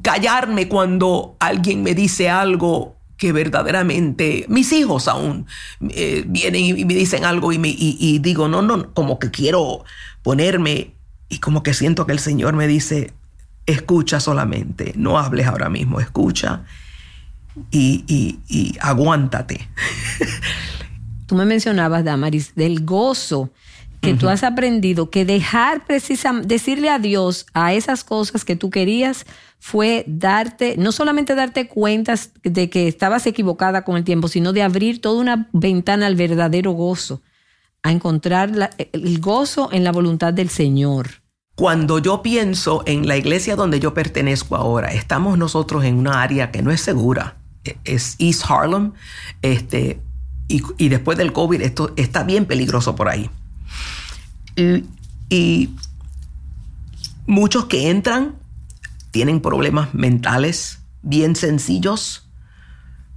callarme 0.01 0.67
cuando 0.67 1.37
alguien 1.39 1.81
me 1.81 1.95
dice 1.95 2.29
algo 2.29 2.97
que 3.15 3.31
verdaderamente 3.31 4.45
mis 4.49 4.73
hijos 4.73 5.07
aún 5.07 5.45
eh, 5.89 6.23
vienen 6.27 6.65
y 6.65 6.85
me 6.85 6.95
dicen 6.95 7.23
algo 7.23 7.53
y, 7.53 7.59
me, 7.59 7.69
y 7.69 8.19
digo, 8.19 8.49
no, 8.49 8.61
no, 8.61 8.93
como 8.93 9.17
que 9.17 9.31
quiero 9.31 9.85
ponerme 10.23 10.95
y 11.29 11.37
como 11.37 11.63
que 11.63 11.73
siento 11.73 12.05
que 12.05 12.11
el 12.11 12.19
Señor 12.19 12.53
me 12.55 12.67
dice, 12.67 13.13
escucha 13.65 14.19
solamente, 14.19 14.93
no 14.95 15.17
hables 15.17 15.47
ahora 15.47 15.69
mismo, 15.69 15.99
escucha 15.99 16.63
y, 17.71 18.77
aguántate. 18.81 19.67
Tú 21.27 21.35
me 21.35 21.45
mencionabas, 21.45 22.03
Damaris, 22.03 22.55
del 22.55 22.83
gozo 22.83 23.51
que 24.01 24.15
tú 24.15 24.29
has 24.29 24.43
aprendido, 24.43 25.11
que 25.11 25.25
dejar 25.25 25.85
precisamente, 25.85 26.47
decirle 26.47 26.89
a 26.89 26.97
Dios 26.97 27.45
a 27.53 27.73
esas 27.73 28.03
cosas 28.03 28.43
que 28.43 28.55
tú 28.55 28.71
querías 28.71 29.27
fue 29.59 30.03
darte, 30.07 30.75
no 30.75 30.91
solamente 30.91 31.35
darte 31.35 31.67
cuenta 31.67 32.15
de 32.41 32.69
que 32.71 32.87
estabas 32.87 33.27
equivocada 33.27 33.83
con 33.83 33.95
el 33.97 34.03
tiempo, 34.03 34.27
sino 34.27 34.53
de 34.53 34.63
abrir 34.63 35.01
toda 35.01 35.21
una 35.21 35.49
ventana 35.53 36.07
al 36.07 36.15
verdadero 36.15 36.71
gozo, 36.71 37.21
a 37.83 37.91
encontrar 37.91 38.71
el 38.77 39.19
gozo 39.19 39.69
en 39.71 39.83
la 39.83 39.91
voluntad 39.91 40.33
del 40.33 40.49
Señor. 40.49 41.20
Cuando 41.55 41.99
yo 41.99 42.21
pienso 42.21 42.83
en 42.85 43.07
la 43.07 43.17
iglesia 43.17 43.55
donde 43.55 43.79
yo 43.79 43.93
pertenezco 43.93 44.55
ahora, 44.55 44.93
estamos 44.93 45.37
nosotros 45.37 45.83
en 45.83 45.97
una 45.97 46.21
área 46.21 46.51
que 46.51 46.61
no 46.61 46.71
es 46.71 46.81
segura 46.81 47.35
es 47.83 48.15
East 48.19 48.43
Harlem, 48.49 48.93
este, 49.41 50.01
y, 50.47 50.89
después 50.89 51.17
del 51.17 51.31
COVID 51.31 51.61
esto 51.61 51.93
está 51.95 52.23
bien 52.23 52.45
peligroso 52.45 52.95
por 52.95 53.07
ahí. 53.07 53.29
Y, 55.29 55.69
muchos 57.25 57.65
que 57.65 57.89
entran 57.89 58.35
tienen 59.11 59.39
problemas 59.39 59.93
mentales 59.93 60.79
bien 61.01 61.35
sencillos. 61.35 62.20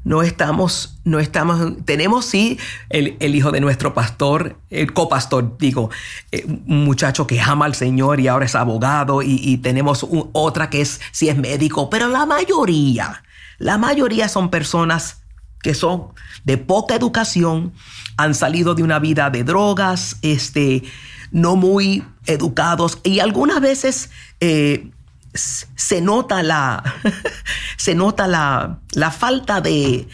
No 0.05 0.23
estamos, 0.23 0.99
no 1.05 1.19
estamos, 1.19 1.85
tenemos 1.85 2.27
sí 2.27 2.59
el, 2.91 3.35
hijo 3.35 3.51
de 3.51 3.61
nuestro 3.61 3.95
pastor, 3.95 4.59
el 4.71 4.93
copastor, 4.93 5.57
digo, 5.59 5.91
eh, 6.31 6.45
un 6.47 6.85
muchacho 6.85 7.27
que 7.27 7.41
ama 7.41 7.65
al 7.65 7.75
Señor 7.75 8.21
y 8.21 8.29
ahora 8.29 8.45
es 8.45 8.55
abogado 8.55 9.23
y, 9.23 9.57
tenemos 9.59 10.07
otra 10.33 10.69
que 10.69 10.83
es, 10.83 11.01
si 11.11 11.29
es 11.29 11.37
médico, 11.37 11.89
pero 11.89 12.09
la 12.09 12.27
mayoría 12.27 13.23
la 13.59 13.79
mayoría 13.79 14.29
son 14.29 14.51
personas 14.51 15.23
que 15.63 15.75
son 15.75 16.09
de 16.45 16.59
poca 16.59 16.95
educación, 16.95 17.73
han 18.17 18.35
salido 18.35 18.75
de 18.75 18.83
una 18.83 18.99
vida 18.99 19.31
de 19.31 19.45
drogas, 19.45 20.19
este, 20.23 20.83
no 21.31 21.57
muy 21.57 22.05
educados 22.27 22.99
y 23.03 23.21
algunas 23.21 23.61
veces 23.61 24.11
eh, 24.41 24.91
se 25.35 26.01
nota 26.01 26.43
la, 26.43 26.83
se 27.77 27.95
nota 27.95 28.27
la, 28.27 28.81
la 28.93 29.11
falta 29.11 29.61
de, 29.61 30.09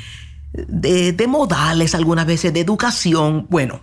de, 0.52 1.26
modales, 1.28 1.94
algunas 1.94 2.26
veces 2.26 2.52
de 2.52 2.60
educación. 2.60 3.46
Bueno, 3.50 3.80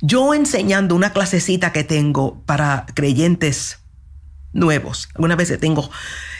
yo 0.00 0.34
enseñando 0.34 0.94
una 0.94 1.12
clasecita 1.12 1.72
que 1.72 1.84
tengo 1.84 2.40
para 2.46 2.86
creyentes 2.94 3.80
nuevos, 4.52 5.08
algunas 5.14 5.38
veces 5.38 5.58
tengo 5.58 5.90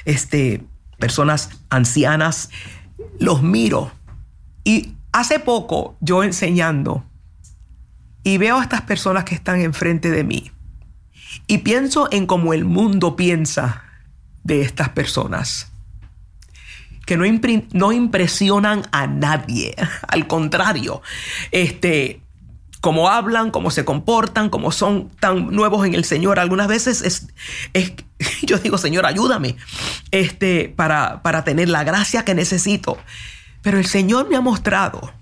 este, 0.05 0.65
personas 0.99 1.51
ancianas, 1.71 2.51
los 3.19 3.43
miro 3.43 3.91
y 4.65 4.95
hace 5.13 5.41
poco 5.41 5.97
yo 6.01 6.23
enseñando 6.23 7.05
y 8.23 8.39
veo 8.39 8.59
a 8.59 8.63
estas 8.63 8.83
personas 8.83 9.25
que 9.25 9.35
están 9.35 9.61
enfrente 9.61 10.11
de 10.11 10.25
mí 10.25 10.51
y 11.47 11.59
pienso 11.59 12.09
en 12.11 12.27
cómo 12.27 12.55
el 12.55 12.65
mundo 12.65 13.17
piensa 13.17 13.84
de 14.45 14.63
estas 14.63 14.91
personas 14.91 15.73
que 17.07 17.17
no, 17.17 17.25
no, 17.73 17.93
impresionan 17.93 18.83
a 18.93 19.07
nadie. 19.07 19.75
Al 20.09 20.27
contrario, 20.27 21.03
este, 21.51 22.21
cómo 22.81 23.09
hablan, 23.09 23.51
cómo 23.51 23.71
se 23.71 23.85
comportan, 23.85 24.51
cómo 24.51 24.73
son 24.73 25.11
tan 25.21 25.49
nuevos 25.49 25.87
en 25.87 25.95
el 25.95 26.05
Señor. 26.05 26.39
Algunas 26.39 26.69
veces 26.69 27.03
es, 27.03 27.29
es 27.73 27.95
yo 28.43 28.59
digo, 28.59 28.79
Señor, 28.79 29.07
ayúdame 29.07 29.57
este, 30.11 30.73
para, 30.75 31.23
para 31.23 31.45
tener 31.45 31.69
la 31.69 31.85
gracia 31.85 32.25
que 32.25 32.35
necesito. 32.35 32.99
Pero 33.63 33.79
el 33.79 33.87
Señor 33.87 34.29
me 34.29 34.37
ha 34.37 34.41
mostrado 34.41 35.13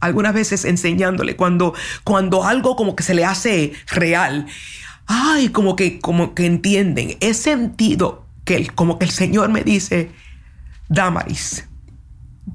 algunas 0.00 0.34
veces 0.34 0.64
enseñándole 0.64 1.36
cuando, 1.36 1.74
cuando 2.02 2.44
algo 2.44 2.76
como 2.76 2.94
que 2.94 3.02
se 3.02 3.14
le 3.14 3.24
hace 3.24 3.72
real. 3.88 4.46
Ay, 5.06 5.48
como 5.48 5.76
que, 5.76 6.00
como 6.00 6.34
que 6.34 6.46
entienden. 6.46 7.16
He 7.20 7.34
sentido 7.34 8.23
que 8.44 8.66
como 8.68 8.98
que 8.98 9.06
el 9.06 9.10
Señor 9.10 9.50
me 9.50 9.62
dice, 9.62 10.10
Damaris, 10.88 11.68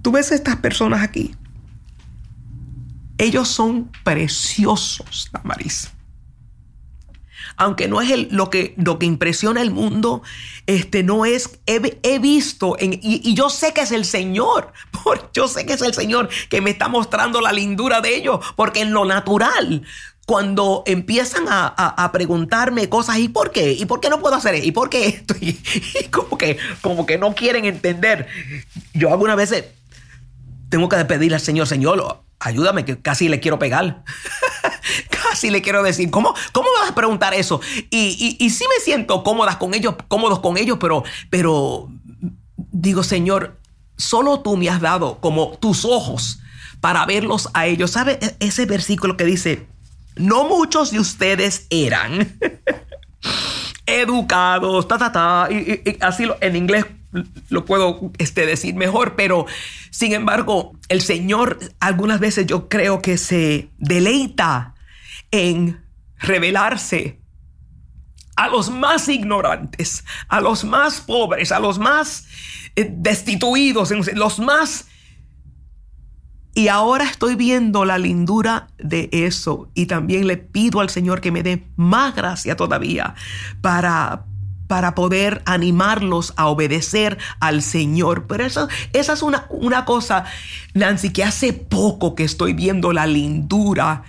tú 0.01 0.11
ves 0.11 0.31
a 0.31 0.35
estas 0.35 0.57
personas 0.57 1.01
aquí. 1.01 1.35
Ellos 3.17 3.47
son 3.49 3.91
preciosos, 4.03 5.29
Damaris 5.33 5.91
aunque 7.59 7.89
no 7.89 8.01
es 8.01 8.09
el, 8.09 8.29
lo, 8.31 8.49
que, 8.49 8.73
lo 8.77 8.97
que 8.97 9.05
impresiona 9.05 9.61
el 9.61 9.71
mundo, 9.71 10.23
este, 10.65 11.03
no 11.03 11.25
es, 11.25 11.59
he, 11.65 12.19
visto, 12.19 12.77
en, 12.79 12.97
y, 13.03 13.33
yo 13.33 13.49
sé 13.49 13.73
que 13.73 13.81
es 13.81 13.91
el 13.91 14.05
Señor, 14.05 14.71
porque 15.03 15.25
yo 15.33 15.47
sé 15.49 15.65
que 15.65 15.73
es 15.73 15.81
el 15.81 15.93
Señor 15.93 16.29
que 16.49 16.61
me 16.61 16.69
está 16.71 16.87
mostrando 16.87 17.41
la 17.41 17.51
lindura 17.51 17.99
de 17.99 18.15
ellos, 18.15 18.39
porque 18.55 18.79
en 18.79 18.93
lo 18.93 19.03
natural, 19.03 19.83
cuando 20.29 20.83
empiezan 20.85 21.45
a, 21.49 22.11
preguntarme 22.13 22.87
cosas, 22.87 23.17
¿y 23.17 23.29
por 23.29 23.49
qué? 23.49 23.71
¿Y 23.71 23.85
por 23.85 23.99
qué 23.99 24.11
no 24.11 24.19
puedo 24.19 24.35
hacer 24.35 24.53
esto? 24.53 24.67
¿Y 24.67 24.71
por 24.71 24.87
qué 24.87 25.07
esto? 25.07 25.33
Y, 25.41 25.53
como, 26.11 26.37
que, 26.37 26.59
como 26.81 27.07
que 27.07 27.17
no 27.17 27.33
quieren 27.33 27.65
entender. 27.65 28.27
Yo 28.93 29.11
algunas 29.11 29.35
veces 29.35 29.65
tengo 30.69 30.87
que 30.87 31.03
pedirle 31.05 31.33
al 31.33 31.41
Señor, 31.41 31.65
Señor, 31.65 32.21
ayúdame, 32.37 32.85
que 32.85 33.01
casi 33.01 33.27
le 33.27 33.39
quiero 33.39 33.57
pegar. 33.57 34.03
casi 35.09 35.49
le 35.49 35.63
quiero 35.63 35.81
decir, 35.81 36.11
¿cómo, 36.11 36.35
cómo 36.51 36.67
vas 36.79 36.91
a 36.91 36.93
preguntar 36.93 37.33
eso? 37.33 37.59
Y, 37.89 38.37
y, 38.39 38.49
sí 38.51 38.65
me 38.69 38.83
siento 38.83 39.23
cómodas 39.23 39.57
con 39.57 39.73
ellos, 39.73 39.95
cómodos 40.09 40.41
con 40.41 40.57
ellos, 40.57 40.77
pero, 40.79 41.03
pero 41.31 41.89
digo, 42.71 43.01
Señor, 43.01 43.57
solo 43.97 44.41
tú 44.41 44.57
me 44.57 44.69
has 44.69 44.79
dado 44.79 45.19
como 45.21 45.57
tus 45.57 45.85
ojos 45.85 46.37
para 46.81 47.03
verlos 47.07 47.49
a 47.55 47.65
ellos. 47.65 47.89
¿Sabe 47.89 48.19
e, 48.21 48.35
ese 48.45 48.67
versículo 48.67 49.17
que 49.17 49.25
dice, 49.25 49.67
no 50.19 50.43
muchos 50.43 50.91
de 50.91 50.99
ustedes 50.99 51.65
eran 51.69 52.37
educados, 53.85 54.87
ta, 54.87 54.97
ta, 54.97 55.11
ta, 55.11 55.47
y, 55.49 55.97
así 56.01 56.27
en 56.41 56.55
inglés 56.55 56.85
lo 57.49 57.65
puedo 57.65 58.11
este, 58.19 58.45
decir 58.45 58.75
mejor, 58.75 59.15
pero 59.15 59.47
sin 59.89 60.13
embargo, 60.13 60.73
el 60.89 61.01
Señor 61.01 61.57
algunas 61.79 62.19
veces 62.19 62.45
yo 62.45 62.69
creo 62.69 63.01
que 63.01 63.17
se 63.17 63.69
deleita 63.77 64.75
en 65.31 65.83
revelarse 66.17 67.19
a 68.35 68.47
los 68.49 68.69
más 68.69 69.07
ignorantes, 69.09 70.03
a 70.27 70.41
los 70.41 70.63
más 70.63 71.01
pobres, 71.01 71.51
a 71.51 71.59
los 71.59 71.79
más 71.79 72.27
eh, 72.75 72.87
destituidos, 72.91 73.91
los 74.15 74.39
más... 74.39 74.87
Y 76.59 76.67
ahora 76.67 77.05
estoy 77.05 77.35
viendo 77.35 77.85
la 77.85 77.97
lindura 77.97 78.67
de 78.77 79.07
eso 79.13 79.69
y 79.75 79.85
también 79.85 80.27
le 80.27 80.35
pido 80.35 80.81
al 80.81 80.89
Señor 80.89 81.21
que 81.21 81.31
me 81.31 81.41
dé 81.41 81.63
más 81.77 82.13
gracia 82.13 82.57
todavía 82.57 83.15
para, 83.61 84.25
para 84.67 84.93
poder 84.93 85.41
animarlos 85.45 86.33
a 86.35 86.47
obedecer 86.47 87.17
al 87.39 87.61
Señor. 87.61 88.27
Pero 88.27 88.43
eso, 88.43 88.67
esa 88.91 89.13
es 89.13 89.21
una, 89.21 89.45
una 89.49 89.85
cosa, 89.85 90.25
Nancy, 90.73 91.13
que 91.13 91.23
hace 91.23 91.53
poco 91.53 92.13
que 92.13 92.25
estoy 92.25 92.51
viendo 92.51 92.91
la 92.91 93.07
lindura 93.07 94.03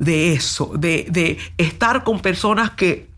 de 0.00 0.32
eso, 0.32 0.72
de, 0.76 1.38
estar 1.56 2.02
con 2.02 2.18
personas 2.18 2.72
que, 2.72 3.10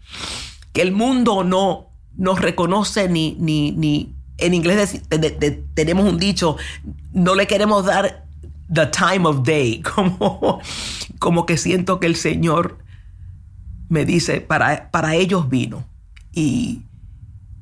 que, 0.74 0.82
el 0.82 0.92
mundo 0.92 1.42
no 1.42 1.86
nos 2.18 2.38
reconoce 2.38 3.08
ni, 3.08 3.34
ni, 3.40 3.72
ni 3.72 4.14
en 4.36 4.52
inglés 4.52 5.00
tenemos 5.72 6.04
un 6.04 6.18
dicho, 6.18 6.58
no 7.14 7.34
le 7.34 7.46
queremos 7.46 7.86
dar 7.86 8.23
the 8.72 8.86
time 8.86 9.26
of 9.26 9.42
day, 9.42 9.82
como, 9.94 10.60
como 11.18 11.46
que 11.46 11.56
siento 11.56 12.00
que 12.00 12.06
el 12.06 12.16
Señor 12.16 12.78
me 13.88 14.04
dice, 14.04 14.40
para, 14.40 14.90
para 14.90 15.14
ellos 15.14 15.48
vino. 15.48 15.84
Y, 16.32 16.82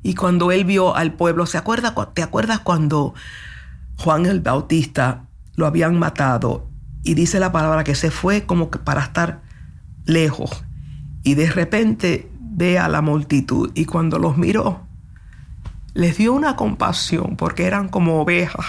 y 0.03 0.15
cuando 0.15 0.51
él 0.53 0.65
vio 0.65 0.97
al 0.97 1.13
pueblo, 1.13 1.47
¿se 1.47 1.59
acuerda, 1.59 1.95
¿te 2.15 2.23
acuerdas 2.23 2.61
cuando 2.61 3.15
Juan 3.99 4.27
el 4.27 4.41
Bautista 4.41 5.27
lo 5.57 5.67
habían 5.67 5.99
matado? 5.99 6.69
Y 7.05 7.15
dice 7.15 7.41
la 7.41 7.53
palabra 7.53 7.85
que 7.85 7.95
se 7.95 8.11
fue 8.11 8.47
como 8.47 8.71
para 8.71 9.03
estar 9.03 9.43
lejos. 10.05 10.65
Y 11.23 11.35
de 11.35 11.51
repente 11.51 12.31
ve 12.41 12.79
a 12.79 12.89
la 12.89 13.03
multitud. 13.03 13.71
Y 13.75 13.85
cuando 13.85 14.19
los 14.19 14.37
miró, 14.37 14.87
les 15.95 16.17
dio 16.17 16.33
una 16.33 16.57
compasión 16.57 17.37
porque 17.37 17.67
eran 17.67 17.89
como 17.89 18.21
ovejas 18.21 18.67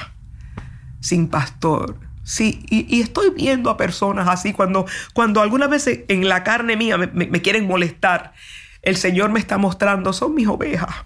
sin 1.00 1.28
pastor. 1.28 1.98
Sí, 2.24 2.66
y, 2.70 3.02
estoy 3.02 3.32
viendo 3.32 3.70
a 3.70 3.78
personas 3.78 4.28
así 4.30 4.54
cuando, 4.54 4.86
cuando 5.14 5.42
algunas 5.42 5.70
veces 5.70 6.02
en 6.08 6.30
la 6.30 6.44
carne 6.44 6.78
mía 6.78 6.98
me 6.98 7.42
quieren 7.42 7.68
molestar. 7.68 8.34
El 8.82 8.98
Señor 8.98 9.32
me 9.32 9.40
está 9.40 9.58
mostrando, 9.58 10.14
son 10.14 10.34
mis 10.36 10.48
ovejas. 10.48 11.06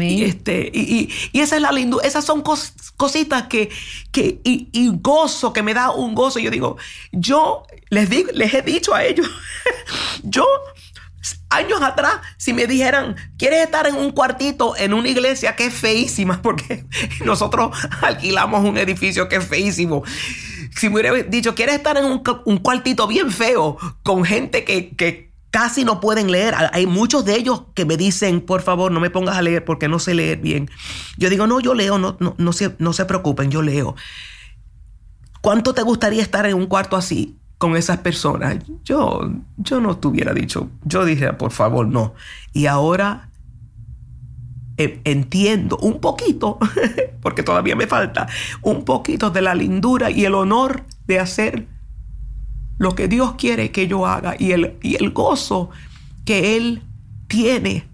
Y, 0.00 0.24
este, 0.24 0.70
y, 0.72 1.08
y, 1.32 1.40
esa 1.40 1.56
es 1.56 1.62
la 1.62 1.72
lindura, 1.72 2.06
esas 2.06 2.24
son 2.24 2.42
cositas 2.96 3.44
que, 3.48 3.68
que 4.12 4.40
y, 4.44 4.90
gozo, 5.00 5.52
que 5.52 5.62
me 5.62 5.74
da 5.74 5.90
un 5.90 6.14
gozo. 6.14 6.38
Yo 6.38 6.50
digo, 6.50 6.76
yo 7.10 7.66
les, 7.90 8.08
digo, 8.08 8.30
les 8.32 8.54
he 8.54 8.62
dicho 8.62 8.94
a 8.94 9.04
ellos, 9.04 9.28
yo 10.22 10.46
años 11.52 11.82
atrás, 11.82 12.20
si 12.36 12.52
me 12.52 12.66
dijeran, 12.66 13.16
¿quieres 13.38 13.64
estar 13.64 13.86
en 13.86 13.94
un 13.94 14.10
cuartito 14.10 14.76
en 14.76 14.94
una 14.94 15.08
iglesia 15.08 15.56
que 15.56 15.66
es 15.66 15.74
feísima? 15.74 16.40
Porque 16.42 16.86
nosotros 17.24 17.76
alquilamos 18.00 18.64
un 18.64 18.78
edificio 18.78 19.28
que 19.28 19.36
es 19.36 19.46
feísimo. 19.46 20.02
Si 20.76 20.88
me 20.88 20.94
hubiera 21.00 21.12
dicho, 21.24 21.54
¿quieres 21.54 21.76
estar 21.76 21.96
en 21.96 22.04
un, 22.04 22.22
un 22.44 22.58
cuartito 22.58 23.06
bien 23.06 23.30
feo 23.30 23.76
con 24.02 24.24
gente 24.24 24.64
que, 24.64 24.96
que 24.96 25.32
casi 25.52 25.84
no 25.84 26.00
pueden 26.00 26.32
leer. 26.32 26.54
Hay 26.72 26.86
muchos 26.86 27.24
de 27.24 27.36
ellos 27.36 27.64
que 27.74 27.84
me 27.84 27.96
dicen, 27.96 28.40
por 28.40 28.62
favor, 28.62 28.90
no 28.90 29.00
me 29.00 29.10
pongas 29.10 29.36
a 29.36 29.42
leer 29.42 29.64
porque 29.64 29.86
no 29.86 29.98
sé 29.98 30.14
leer 30.14 30.38
bien. 30.38 30.70
Yo 31.18 31.28
digo, 31.28 31.46
no, 31.46 31.60
yo 31.60 31.74
leo, 31.74 31.98
no, 31.98 32.16
no, 32.18 32.34
no, 32.38 32.52
se, 32.52 32.74
no 32.78 32.94
se 32.94 33.04
preocupen, 33.04 33.50
yo 33.50 33.60
leo. 33.60 33.94
¿Cuánto 35.42 35.74
te 35.74 35.82
gustaría 35.82 36.22
estar 36.22 36.46
en 36.46 36.54
un 36.54 36.66
cuarto 36.66 36.96
así 36.96 37.36
con 37.62 37.76
esas 37.76 37.98
personas? 37.98 38.56
Yo, 38.84 39.20
yo 39.56 39.80
no 39.80 39.96
te 39.96 40.08
hubiera 40.08 40.34
dicho, 40.34 40.68
yo 40.82 41.04
dije, 41.04 41.32
por 41.34 41.52
favor, 41.52 41.86
no. 41.86 42.12
Y 42.52 42.66
ahora 42.66 43.28
eh, 44.78 45.00
entiendo 45.04 45.76
un 45.76 46.00
poquito, 46.00 46.58
porque 47.22 47.44
todavía 47.44 47.76
me 47.76 47.86
falta, 47.86 48.26
un 48.62 48.84
poquito 48.84 49.30
de 49.30 49.42
la 49.42 49.54
lindura 49.54 50.10
y 50.10 50.24
el 50.24 50.34
honor 50.34 50.82
de 51.06 51.20
hacer 51.20 51.68
lo 52.78 52.96
que 52.96 53.06
Dios 53.06 53.34
quiere 53.38 53.70
que 53.70 53.86
yo 53.86 54.08
haga 54.08 54.34
y 54.36 54.50
el, 54.50 54.76
y 54.82 54.96
el 54.96 55.10
gozo 55.10 55.70
que 56.24 56.56
Él 56.56 56.82
tiene 57.28 57.86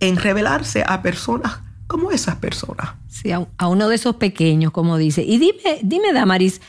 en 0.00 0.16
revelarse 0.16 0.84
a 0.86 1.00
personas 1.00 1.60
como 1.86 2.10
esas 2.10 2.36
personas. 2.36 2.90
Sí, 3.08 3.30
a, 3.32 3.68
uno 3.68 3.88
de 3.88 3.94
esos 3.94 4.16
pequeños, 4.16 4.70
como 4.70 4.98
dice. 4.98 5.22
Y 5.22 5.38
dime, 5.38 5.80
dime, 5.82 6.12
Damaris, 6.12 6.60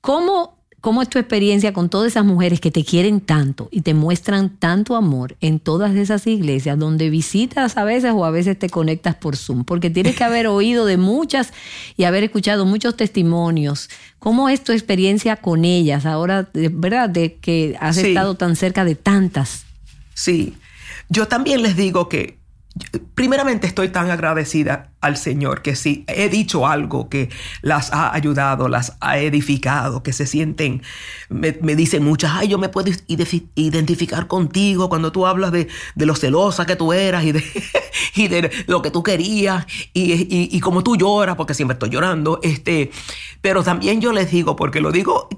¿cómo 0.00 0.57
cómo 0.80 1.02
es 1.02 1.08
tu 1.08 1.18
experiencia 1.18 1.72
con 1.72 1.88
todas 1.88 2.08
esas 2.08 2.24
mujeres 2.24 2.60
que 2.60 2.70
te 2.70 2.84
quieren 2.84 3.20
tanto 3.20 3.68
y 3.70 3.80
te 3.80 3.94
muestran 3.94 4.50
tanto 4.50 4.96
amor 4.96 5.36
en 5.40 5.58
todas 5.58 5.94
esas 5.96 6.26
iglesias 6.26 6.78
donde 6.78 7.10
visitas 7.10 7.76
a 7.76 7.84
veces 7.84 8.12
o 8.14 8.24
a 8.24 8.30
veces 8.30 8.58
te 8.58 8.70
conectas 8.70 9.16
por 9.16 9.36
Zoom? 9.36 9.64
Porque 9.64 9.90
tienes 9.90 10.16
que 10.16 10.24
haber 10.24 10.46
oído 10.46 10.86
de 10.86 10.96
muchas 10.96 11.52
y 11.96 12.04
haber 12.04 12.24
escuchado 12.24 12.64
muchos 12.64 12.96
testimonios. 12.96 13.90
¿Cómo 14.18 14.48
es 14.48 14.62
tu 14.62 14.72
experiencia 14.72 15.36
con 15.36 15.64
ellas 15.64 16.06
ahora, 16.06 16.48
verdad, 16.52 17.08
de 17.08 17.34
que 17.36 17.76
has 17.80 17.96
estado 17.98 18.34
tan 18.34 18.56
cerca 18.56 18.84
de 18.84 18.94
tantas? 18.94 19.64
Sí, 20.14 20.54
yo 21.08 21.26
también 21.26 21.62
les 21.62 21.76
digo 21.76 22.08
que 22.08 22.38
primeramente 23.14 23.66
estoy 23.66 23.88
tan 23.88 24.10
agradecida 24.10 24.92
al 25.00 25.16
Señor 25.16 25.62
que 25.62 25.76
si 25.76 26.04
he 26.08 26.28
dicho 26.28 26.66
algo 26.66 27.08
que 27.08 27.30
las 27.62 27.92
ha 27.92 28.14
ayudado, 28.14 28.68
las 28.68 28.96
ha 29.00 29.18
edificado, 29.18 30.02
que 30.02 30.12
se 30.12 30.26
sienten, 30.26 30.82
me, 31.28 31.52
dicen 31.52 32.04
muchas, 32.04 32.32
ay, 32.34 32.48
yo 32.48 32.58
me 32.58 32.68
puedo 32.68 32.90
identificar 33.06 34.26
contigo 34.26 34.88
cuando 34.88 35.12
tú 35.12 35.26
hablas 35.26 35.52
de, 35.52 35.68
lo 35.96 36.14
celosa 36.14 36.66
que 36.66 36.76
tú 36.76 36.92
eras 36.92 37.24
y 37.24 37.32
de, 37.32 37.44
y 38.14 38.28
de 38.28 38.50
lo 38.66 38.82
que 38.82 38.90
tú 38.90 39.02
querías 39.02 39.66
y, 39.92 40.12
y, 40.12 40.48
y, 40.50 40.60
como 40.60 40.82
tú 40.82 40.96
lloras, 40.96 41.36
porque 41.36 41.54
siempre 41.54 41.74
estoy 41.74 41.90
llorando, 41.90 42.40
este, 42.42 42.90
pero 43.40 43.62
también 43.62 44.00
yo 44.00 44.12
les 44.12 44.30
digo, 44.30 44.56
porque 44.56 44.80
lo 44.80 44.92
digo 44.92 45.28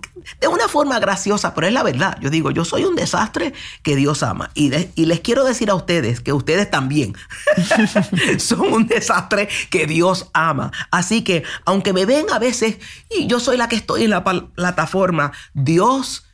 de 0.40 0.48
una 0.48 0.68
forma 0.68 0.98
graciosa, 1.00 1.54
pero 1.54 1.66
es 1.66 1.72
la 1.72 1.82
verdad, 1.82 2.18
yo 2.20 2.30
digo, 2.30 2.50
yo 2.50 2.64
soy 2.64 2.84
un 2.84 2.94
desastre 2.94 3.52
que 3.82 3.96
Dios 3.96 4.22
ama 4.22 4.50
y, 4.54 4.70
y 4.94 5.06
les 5.06 5.20
quiero 5.20 5.44
decir 5.44 5.70
a 5.70 5.74
ustedes 5.74 6.20
que 6.20 6.32
ustedes 6.32 6.70
también 6.70 7.14
son 8.38 8.72
un 8.72 8.87
desastre 8.87 9.48
que 9.70 9.87
Dios 9.87 10.30
ama. 10.33 10.72
Así 10.90 11.22
que 11.22 11.44
aunque 11.64 11.92
me 11.92 12.06
ven 12.06 12.26
a 12.30 12.38
veces 12.38 12.78
y 13.11 13.26
yo 13.26 13.40
soy 13.40 13.56
la 13.56 13.68
que 13.68 13.76
estoy 13.76 14.04
en 14.04 14.11
la 14.11 14.24
plataforma, 14.24 15.33
Dios 15.54 16.26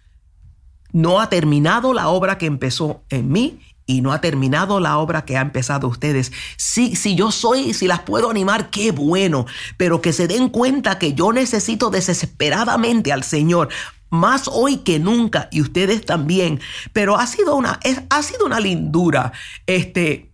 no 0.92 1.20
ha 1.20 1.28
terminado 1.28 1.92
la 1.92 2.08
obra 2.08 2.38
que 2.38 2.46
empezó 2.46 3.02
en 3.10 3.30
mí 3.30 3.60
y 3.86 4.00
no 4.00 4.12
ha 4.12 4.20
terminado 4.20 4.80
la 4.80 4.98
obra 4.98 5.24
que 5.24 5.36
ha 5.36 5.40
empezado 5.40 5.88
ustedes. 5.88 6.32
Si, 6.56 6.96
si 6.96 7.14
yo 7.14 7.30
soy, 7.30 7.72
si 7.72 7.86
las 7.86 8.00
puedo 8.00 8.30
animar, 8.30 8.70
qué 8.70 8.90
bueno, 8.90 9.46
pero 9.76 10.02
que 10.02 10.12
se 10.12 10.26
den 10.26 10.48
cuenta 10.48 10.98
que 10.98 11.14
yo 11.14 11.32
necesito 11.32 11.90
desesperadamente 11.90 13.12
al 13.12 13.22
Señor. 13.22 13.68
Más 14.08 14.48
hoy 14.48 14.78
que 14.78 14.98
nunca, 14.98 15.48
y 15.50 15.60
ustedes 15.60 16.04
también. 16.04 16.60
Pero 16.92 17.16
ha 17.16 17.26
sido 17.26 17.56
una, 17.56 17.80
ha 18.10 18.22
sido 18.22 18.46
una 18.46 18.60
lindura 18.60 19.32
este, 19.66 20.25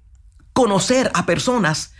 conocer 0.53 1.11
a 1.15 1.27
personas 1.27 1.93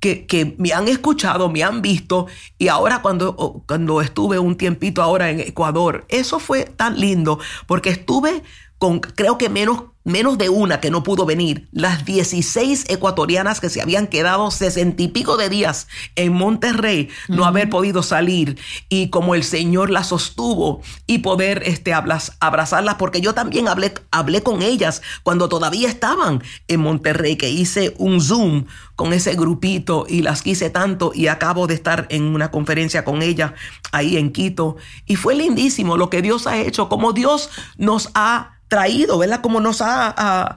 que, 0.00 0.54
me 0.58 0.72
han 0.72 0.88
escuchado, 0.88 1.50
me 1.50 1.64
han 1.64 1.82
visto 1.82 2.26
y 2.56 2.68
ahora 2.68 3.02
cuando, 3.02 3.64
cuando 3.66 4.00
estuve 4.00 4.38
un 4.38 4.56
tiempito 4.56 5.02
ahora 5.02 5.30
en 5.30 5.40
Ecuador, 5.40 6.06
eso 6.08 6.38
fue 6.38 6.64
tan 6.64 7.00
lindo 7.00 7.40
porque 7.66 7.90
estuve 7.90 8.42
con 8.78 9.00
creo 9.00 9.38
que 9.38 9.48
menos 9.48 9.82
menos 10.08 10.38
de 10.38 10.48
una 10.48 10.80
que 10.80 10.90
no 10.90 11.02
pudo 11.02 11.26
venir, 11.26 11.68
las 11.70 12.04
16 12.04 12.86
ecuatorianas 12.88 13.60
que 13.60 13.68
se 13.68 13.80
habían 13.80 14.06
quedado 14.06 14.50
sesenta 14.50 15.02
y 15.02 15.08
pico 15.08 15.36
de 15.36 15.48
días 15.48 15.86
en 16.16 16.32
Monterrey, 16.32 17.08
no 17.28 17.44
haber 17.44 17.70
podido 17.70 18.02
salir. 18.02 18.58
Y 18.88 19.10
como 19.10 19.34
el 19.34 19.44
Señor 19.44 19.90
las 19.90 20.08
sostuvo 20.08 20.80
y 21.06 21.18
poder 21.18 21.62
este, 21.66 21.92
abrazarlas, 21.92 22.94
porque 22.96 23.20
yo 23.20 23.34
también 23.34 23.68
hablé, 23.68 23.94
hablé 24.10 24.42
con 24.42 24.62
ellas 24.62 25.02
cuando 25.22 25.48
todavía 25.48 25.88
estaban 25.88 26.42
en 26.66 26.80
Monterrey, 26.80 27.36
que 27.36 27.50
hice 27.50 27.94
un 27.98 28.20
Zoom 28.20 28.64
con 28.96 29.12
ese 29.12 29.34
grupito 29.34 30.06
y 30.08 30.22
las 30.22 30.42
quise 30.42 30.70
tanto 30.70 31.12
y 31.14 31.28
acabo 31.28 31.66
de 31.66 31.74
estar 31.74 32.06
en 32.10 32.24
una 32.24 32.50
conferencia 32.50 33.04
con 33.04 33.22
ellas 33.22 33.52
ahí 33.92 34.16
en 34.16 34.32
Quito. 34.32 34.76
Y 35.06 35.16
fue 35.16 35.34
lindísimo 35.34 35.96
lo 35.96 36.10
que 36.10 36.22
Dios 36.22 36.46
ha 36.46 36.58
hecho, 36.58 36.88
como 36.88 37.12
Dios 37.12 37.50
nos 37.76 38.10
ha 38.14 38.58
traído, 38.68 39.18
¿verdad? 39.18 39.40
Como 39.40 39.60
nos 39.60 39.80
ha, 39.80 39.97
ha, 39.98 40.56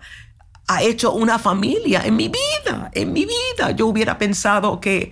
hecho 0.82 1.12
una 1.12 1.38
familia 1.38 2.02
en 2.06 2.16
mi 2.16 2.30
vida, 2.30 2.90
en 2.94 3.12
mi 3.12 3.26
vida. 3.26 3.72
Yo 3.72 3.88
hubiera 3.88 4.18
pensado 4.18 4.80
que, 4.80 5.12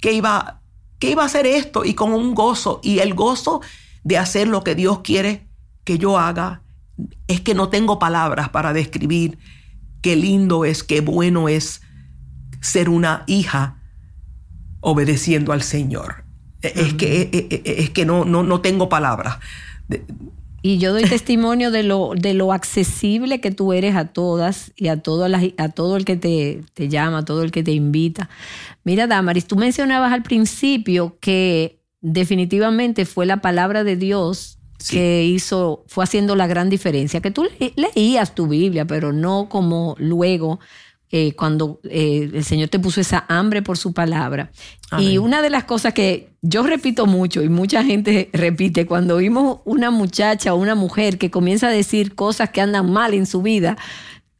que, 0.00 0.12
iba, 0.12 0.60
que 0.98 1.10
iba 1.10 1.22
a 1.22 1.26
hacer 1.26 1.46
esto 1.46 1.84
y 1.84 1.92
con 1.92 2.14
un 2.14 2.34
gozo. 2.34 2.80
Y 2.82 3.00
el 3.00 3.12
gozo 3.12 3.60
de 4.02 4.16
hacer 4.16 4.48
lo 4.48 4.64
que 4.64 4.74
Dios 4.74 5.00
quiere 5.00 5.46
que 5.84 5.98
yo 5.98 6.18
haga 6.18 6.62
es 7.26 7.40
que 7.42 7.54
no 7.54 7.68
tengo 7.68 7.98
palabras 7.98 8.48
para 8.48 8.72
describir 8.72 9.38
qué 10.00 10.16
lindo 10.16 10.64
es, 10.64 10.82
qué 10.82 11.00
bueno 11.00 11.48
es 11.48 11.82
ser 12.60 12.88
una 12.88 13.24
hija 13.26 13.78
obedeciendo 14.80 15.52
al 15.52 15.62
Señor. 15.62 16.24
Es 16.60 16.94
que, 16.94 17.50
es, 17.64 17.90
que 17.90 18.04
no, 18.04 18.24
no, 18.24 18.42
no 18.42 18.60
tengo 18.60 18.88
palabras. 18.88 19.38
Y 20.60 20.78
yo 20.78 20.92
doy 20.92 21.04
testimonio 21.04 21.70
de 21.70 21.82
lo, 21.82 22.12
de 22.16 22.34
lo 22.34 22.52
accesible 22.52 23.40
que 23.40 23.50
tú 23.50 23.72
eres 23.72 23.94
a 23.94 24.06
todas 24.06 24.72
y 24.76 24.88
a, 24.88 25.00
todas 25.00 25.30
las, 25.30 25.44
a 25.56 25.68
todo 25.68 25.96
el 25.96 26.04
que 26.04 26.16
te, 26.16 26.62
te 26.74 26.88
llama, 26.88 27.18
a 27.18 27.24
todo 27.24 27.42
el 27.42 27.52
que 27.52 27.62
te 27.62 27.72
invita. 27.72 28.28
Mira, 28.84 29.06
Damaris, 29.06 29.46
tú 29.46 29.56
mencionabas 29.56 30.12
al 30.12 30.22
principio 30.22 31.16
que 31.20 31.80
definitivamente 32.00 33.04
fue 33.04 33.26
la 33.26 33.40
palabra 33.40 33.84
de 33.84 33.96
Dios 33.96 34.58
que 34.90 35.24
hizo, 35.24 35.84
fue 35.88 36.04
haciendo 36.04 36.36
la 36.36 36.46
gran 36.46 36.70
diferencia, 36.70 37.20
que 37.20 37.32
tú 37.32 37.48
leías 37.76 38.34
tu 38.34 38.46
Biblia, 38.46 38.84
pero 38.84 39.12
no 39.12 39.48
como 39.48 39.96
luego 39.98 40.60
eh, 41.10 41.32
cuando 41.34 41.80
eh, 41.84 42.30
el 42.34 42.44
Señor 42.44 42.68
te 42.68 42.78
puso 42.78 43.00
esa 43.00 43.24
hambre 43.28 43.62
por 43.62 43.78
su 43.78 43.94
palabra. 43.94 44.50
Y 44.98 45.18
una 45.18 45.42
de 45.42 45.50
las 45.50 45.64
cosas 45.64 45.94
que 45.94 46.30
yo 46.42 46.62
repito 46.62 47.06
mucho 47.06 47.42
y 47.42 47.48
mucha 47.48 47.82
gente 47.82 48.30
repite, 48.32 48.86
cuando 48.86 49.16
vimos 49.16 49.60
una 49.64 49.90
muchacha 49.90 50.52
o 50.54 50.56
una 50.56 50.74
mujer 50.74 51.18
que 51.18 51.30
comienza 51.30 51.68
a 51.68 51.70
decir 51.70 52.14
cosas 52.14 52.50
que 52.50 52.60
andan 52.60 52.90
mal 52.90 53.14
en 53.14 53.26
su 53.26 53.42
vida, 53.42 53.76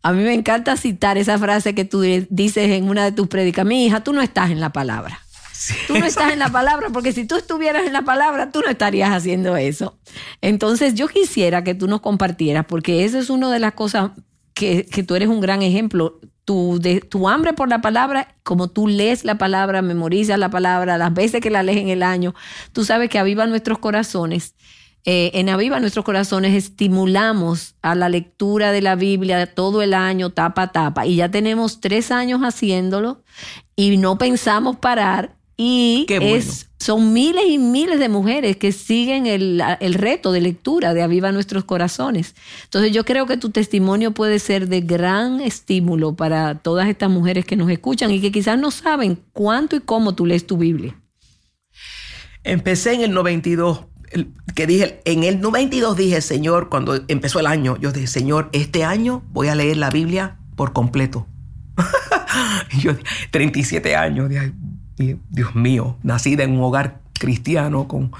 a 0.03 0.13
mí 0.13 0.23
me 0.23 0.35
encanta 0.35 0.77
citar 0.77 1.19
esa 1.19 1.39
frase 1.39 1.75
que 1.75 1.85
tú 1.85 2.01
dices 2.01 2.71
en 2.71 2.89
una 2.89 3.05
de 3.05 3.13
tus 3.13 3.29
predicas, 3.29 3.67
mi 3.67 3.87
hija, 3.87 4.05
tú 4.05 4.13
no 4.13 4.23
estás 4.23 4.51
en 4.51 4.61
la 4.61 4.71
palabra. 4.71 5.21
tú 5.87 5.99
no 5.99 6.05
estás 6.05 6.33
en 6.33 6.39
la 6.39 6.51
palabra, 6.51 6.89
porque 6.93 7.13
si 7.13 7.25
tú 7.25 7.37
estuvieras 7.37 7.87
en 7.87 7.93
la 7.93 8.03
palabra, 8.03 8.53
tú 8.53 8.61
no 8.61 8.71
estarías 8.71 9.11
haciendo 9.11 9.57
eso. 9.57 9.99
Entonces 10.41 10.95
yo 10.95 11.09
quisiera 11.09 11.65
que 11.65 11.75
tú 11.75 11.89
nos 11.89 12.01
compartieras, 12.01 12.67
porque 12.67 13.05
eso 13.05 13.19
es 13.19 13.31
una 13.31 13.51
de 13.51 13.59
las 13.59 13.73
cosas 13.73 14.11
que, 14.55 14.87
que 14.87 15.03
tú 15.03 15.15
eres 15.15 15.29
un 15.29 15.41
gran 15.41 15.63
ejemplo 15.63 16.21
tu, 16.49 16.79
de, 16.81 17.03
tu 17.03 17.29
hambre 17.29 17.53
por 17.53 17.69
la 17.69 17.83
palabra, 17.83 18.35
como 18.43 18.69
tú 18.69 18.89
lees 18.89 19.23
la 19.23 19.37
palabra, 19.37 19.83
memorizas 19.83 20.39
la 20.39 20.49
palabra, 20.49 20.97
las 20.97 21.13
veces 21.13 21.43
que 21.43 21.51
la 21.51 21.63
lees 21.63 21.77
en 21.77 21.91
el 21.91 22.03
año, 22.03 22.35
tú 22.73 22.87
sabes 22.87 23.11
que 23.11 23.19
aviva 23.19 23.47
nuestros 23.47 23.79
corazones. 23.81 24.55
Eh, 25.05 25.31
en 25.35 25.51
Aviva 25.51 25.79
Nuestros 25.79 26.07
Corazones 26.07 26.55
estimulamos 26.55 27.77
a 27.83 27.95
la 27.95 28.09
lectura 28.09 28.73
de 28.73 28.81
la 28.81 28.95
Biblia 28.95 29.55
todo 29.55 29.83
el 29.83 29.93
año, 29.93 30.31
tapa 30.31 30.63
a 30.63 30.73
tapa, 30.73 31.05
y 31.05 31.17
ya 31.17 31.31
tenemos 31.31 31.81
tres 31.81 32.11
años 32.11 32.41
haciéndolo 32.41 33.23
y 33.77 33.99
no 33.99 34.17
pensamos 34.17 34.77
parar 34.79 35.37
y 35.61 36.07
es, 36.09 36.69
son 36.79 37.13
miles 37.13 37.43
y 37.49 37.59
miles 37.59 37.99
de 37.99 38.09
mujeres 38.09 38.57
que 38.57 38.71
siguen 38.71 39.27
el, 39.27 39.61
reto 39.95 40.31
de 40.31 40.41
lectura 40.41 40.95
de 40.95 41.03
Aviva 41.03 41.33
Nuestros 41.33 41.65
Corazones. 41.65 42.37
Entonces 42.63 42.93
yo 42.93 43.05
creo 43.05 43.27
que 43.27 43.37
tu 43.37 43.51
testimonio 43.51 44.13
puede 44.13 44.39
ser 44.39 44.69
de 44.69 44.83
gran 44.83 45.41
estímulo 45.41 46.15
para 46.15 46.55
todas 46.55 46.89
estas 46.89 47.11
mujeres 47.11 47.45
que 47.45 47.57
nos 47.57 47.69
escuchan 47.73 48.13
y 48.13 48.21
que 48.21 48.31
quizás 48.31 48.57
no 48.57 48.71
saben 48.71 49.19
cuánto 49.33 49.75
y 49.75 49.81
cómo 49.81 50.15
tú 50.15 50.27
lees 50.27 50.47
tu 50.47 50.59
Biblia. 50.59 50.95
Empecé 52.45 52.95
en 52.95 53.01
el 53.01 53.11
92, 53.11 53.87
que 54.55 54.67
dije, 54.69 55.01
en 55.07 55.25
el 55.25 55.41
92 55.41 55.97
dije, 55.97 56.21
Señor, 56.21 56.69
cuando 56.69 57.01
empezó 57.09 57.41
el 57.41 57.49
año, 57.49 57.77
yo 57.81 57.91
dije, 57.91 58.07
Señor, 58.07 58.49
este 58.53 58.85
año 58.85 59.25
voy 59.33 59.49
a 59.49 59.57
leer 59.57 59.77
la 59.77 59.91
Biblia 59.91 60.39
por 60.55 60.73
completo. 60.73 61.27
yo, 62.81 62.93
37 63.33 63.97
años, 63.97 64.31
Dios 64.99 65.55
mío, 65.55 65.97
nacida 66.03 66.45
en 66.45 66.53
un 66.53 66.63
hogar 66.63 67.01
cristiano 67.19 67.89
con 67.89 68.13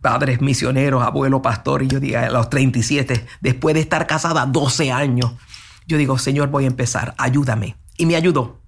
padres 0.00 0.40
misioneros, 0.40 1.02
abuelo 1.02 1.42
pastor, 1.42 1.82
y 1.82 1.88
yo 1.88 2.00
digo, 2.00 2.18
a 2.18 2.28
los 2.30 2.50
37, 2.50 3.26
después 3.40 3.74
de 3.74 3.80
estar 3.80 4.06
casada 4.06 4.46
12 4.46 4.92
años, 4.92 5.32
yo 5.86 5.96
digo, 5.96 6.18
Señor, 6.18 6.48
voy 6.50 6.64
a 6.64 6.68
empezar, 6.68 7.14
ayúdame. 7.18 7.76
Y 7.96 8.06
me 8.06 8.14
ayudó. 8.14 8.60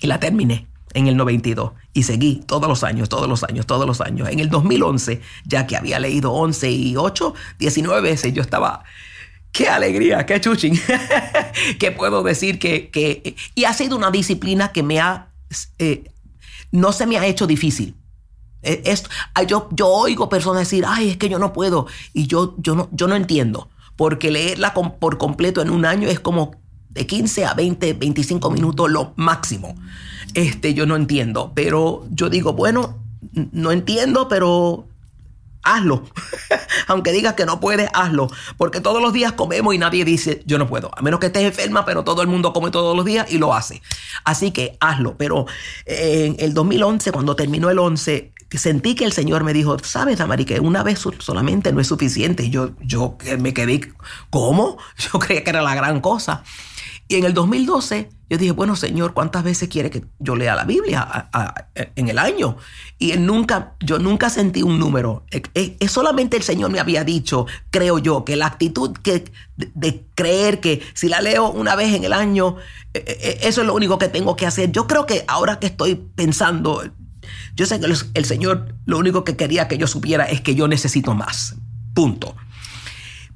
Y 0.00 0.06
la 0.06 0.20
terminé 0.20 0.66
en 0.92 1.06
el 1.06 1.16
92 1.16 1.72
y 1.92 2.02
seguí 2.02 2.42
todos 2.46 2.68
los 2.68 2.84
años, 2.84 3.08
todos 3.08 3.28
los 3.28 3.44
años, 3.44 3.66
todos 3.66 3.86
los 3.86 4.00
años. 4.00 4.28
En 4.28 4.40
el 4.40 4.48
2011, 4.48 5.20
ya 5.44 5.66
que 5.66 5.76
había 5.76 5.98
leído 5.98 6.32
11 6.32 6.70
y 6.70 6.96
8, 6.96 7.34
19 7.58 8.00
veces, 8.00 8.34
yo 8.34 8.42
estaba... 8.42 8.84
¡Qué 9.52 9.68
alegría! 9.68 10.26
¡Qué 10.26 10.40
chuchín! 10.40 10.78
que 11.78 11.92
puedo 11.92 12.24
decir 12.24 12.58
que, 12.58 12.90
que... 12.90 13.36
Y 13.54 13.64
ha 13.64 13.72
sido 13.72 13.96
una 13.96 14.10
disciplina 14.10 14.72
que 14.72 14.82
me 14.82 14.98
ha 15.00 15.28
eh, 15.78 16.10
no 16.74 16.92
se 16.92 17.06
me 17.06 17.16
ha 17.16 17.26
hecho 17.26 17.46
difícil. 17.46 17.94
E, 18.62 18.82
esto, 18.84 19.08
yo, 19.46 19.68
yo 19.70 19.88
oigo 19.88 20.28
personas 20.28 20.62
decir, 20.62 20.84
ay, 20.86 21.10
es 21.10 21.16
que 21.16 21.28
yo 21.28 21.38
no 21.38 21.52
puedo. 21.52 21.86
Y 22.12 22.26
yo, 22.26 22.56
yo, 22.58 22.74
no, 22.74 22.88
yo 22.90 23.06
no 23.06 23.14
entiendo. 23.14 23.68
Porque 23.96 24.32
leerla 24.32 24.74
por 24.74 25.16
completo 25.18 25.62
en 25.62 25.70
un 25.70 25.84
año 25.84 26.08
es 26.08 26.18
como 26.18 26.56
de 26.90 27.06
15 27.06 27.44
a 27.44 27.54
20, 27.54 27.92
25 27.92 28.50
minutos 28.50 28.90
lo 28.90 29.12
máximo. 29.14 29.76
Este, 30.34 30.74
yo 30.74 30.84
no 30.84 30.96
entiendo. 30.96 31.52
Pero 31.54 32.04
yo 32.10 32.28
digo, 32.28 32.54
bueno, 32.54 32.98
no 33.52 33.70
entiendo, 33.70 34.26
pero 34.26 34.88
hazlo. 35.64 36.04
Aunque 36.86 37.12
digas 37.12 37.34
que 37.34 37.46
no 37.46 37.60
puedes, 37.60 37.88
hazlo. 37.94 38.30
Porque 38.56 38.80
todos 38.80 39.02
los 39.02 39.12
días 39.12 39.32
comemos 39.32 39.74
y 39.74 39.78
nadie 39.78 40.04
dice, 40.04 40.42
yo 40.46 40.58
no 40.58 40.68
puedo. 40.68 40.90
A 40.96 41.02
menos 41.02 41.20
que 41.20 41.26
estés 41.26 41.42
enferma, 41.42 41.84
pero 41.84 42.04
todo 42.04 42.22
el 42.22 42.28
mundo 42.28 42.52
come 42.52 42.70
todos 42.70 42.96
los 42.96 43.04
días 43.04 43.30
y 43.30 43.38
lo 43.38 43.54
hace. 43.54 43.82
Así 44.24 44.50
que 44.50 44.76
hazlo. 44.80 45.16
Pero 45.16 45.46
en 45.86 46.36
el 46.38 46.54
2011, 46.54 47.12
cuando 47.12 47.36
terminó 47.36 47.70
el 47.70 47.78
11, 47.78 48.34
sentí 48.58 48.94
que 48.94 49.04
el 49.04 49.12
Señor 49.12 49.44
me 49.44 49.52
dijo, 49.52 49.78
sabes, 49.80 50.20
Amari, 50.20 50.44
que 50.44 50.60
una 50.60 50.82
vez 50.82 51.04
solamente 51.18 51.72
no 51.72 51.80
es 51.80 51.86
suficiente. 51.86 52.50
Yo, 52.50 52.70
yo 52.80 53.16
me 53.38 53.54
quedé, 53.54 53.92
¿cómo? 54.30 54.78
Yo 54.98 55.18
creía 55.18 55.44
que 55.44 55.50
era 55.50 55.62
la 55.62 55.74
gran 55.74 56.00
cosa. 56.00 56.44
Y 57.08 57.16
en 57.16 57.24
el 57.24 57.34
2012 57.34 58.08
yo 58.30 58.38
dije, 58.38 58.52
bueno, 58.52 58.74
Señor, 58.74 59.12
¿cuántas 59.12 59.44
veces 59.44 59.68
quiere 59.68 59.90
que 59.90 60.04
yo 60.18 60.34
lea 60.34 60.56
la 60.56 60.64
Biblia 60.64 61.28
en 61.94 62.08
el 62.08 62.18
año? 62.18 62.56
Y 62.98 63.12
nunca, 63.18 63.74
yo 63.80 63.98
nunca 63.98 64.30
sentí 64.30 64.62
un 64.62 64.78
número. 64.78 65.24
Es, 65.30 65.92
solamente 65.92 66.38
el 66.38 66.42
Señor 66.42 66.70
me 66.70 66.80
había 66.80 67.04
dicho, 67.04 67.46
creo 67.70 67.98
yo, 67.98 68.24
que 68.24 68.36
la 68.36 68.46
actitud 68.46 68.96
que, 69.02 69.30
de, 69.56 70.06
creer 70.14 70.60
que 70.60 70.82
si 70.94 71.08
la 71.08 71.20
leo 71.20 71.50
una 71.50 71.76
vez 71.76 71.94
en 71.94 72.04
el 72.04 72.14
año, 72.14 72.56
e, 72.94 72.98
e, 72.98 73.28
e, 73.44 73.48
eso 73.48 73.60
es 73.60 73.66
lo 73.66 73.74
único 73.74 73.98
que 73.98 74.08
tengo 74.08 74.36
que 74.36 74.46
hacer. 74.46 74.72
Yo 74.72 74.86
creo 74.86 75.04
que 75.04 75.24
ahora 75.28 75.60
que 75.60 75.66
estoy 75.66 75.94
pensando, 75.94 76.82
yo 77.54 77.66
sé 77.66 77.78
que 77.78 77.86
el 78.14 78.24
Señor 78.24 78.74
lo 78.86 78.98
único 78.98 79.22
que 79.22 79.36
quería 79.36 79.68
que 79.68 79.76
yo 79.76 79.86
supiera 79.86 80.24
es 80.24 80.40
que 80.40 80.54
yo 80.54 80.66
necesito 80.66 81.14
más. 81.14 81.56
Punto. 81.92 82.34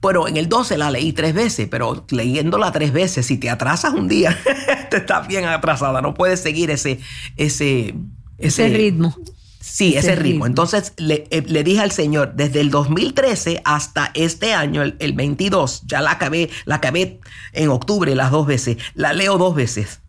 Bueno, 0.00 0.28
en 0.28 0.36
el 0.36 0.48
12 0.48 0.78
la 0.78 0.90
leí 0.90 1.12
tres 1.12 1.34
veces, 1.34 1.66
pero 1.68 2.06
leyéndola 2.10 2.70
tres 2.70 2.92
veces, 2.92 3.26
si 3.26 3.36
te 3.36 3.50
atrasas 3.50 3.94
un 3.94 4.06
día, 4.06 4.38
te 4.90 4.98
estás 4.98 5.26
bien 5.26 5.44
atrasada, 5.44 6.00
no 6.00 6.14
puedes 6.14 6.40
seguir 6.40 6.70
ese, 6.70 7.00
ese, 7.36 7.96
ese, 8.38 8.68
ritmo. 8.68 9.16
Sí, 9.60 9.96
ese, 9.96 10.14
ritmo. 10.14 10.46
Entonces 10.46 10.92
eh, 10.98 11.44
le, 11.46 11.64
dije 11.64 11.80
al 11.80 11.90
Señor, 11.90 12.34
desde 12.34 12.60
el 12.60 12.70
2013 12.70 13.60
hasta 13.64 14.12
este 14.14 14.54
año, 14.54 14.82
el, 14.82 14.96
el, 15.00 15.14
22, 15.14 15.82
ya 15.86 16.00
la 16.00 16.12
acabé, 16.12 16.48
la 16.64 16.76
acabé 16.76 17.20
en 17.52 17.68
octubre 17.68 18.14
las 18.14 18.30
dos 18.30 18.46
veces, 18.46 18.78
la 18.94 19.12
leo 19.12 19.36
dos 19.36 19.56
veces. 19.56 20.00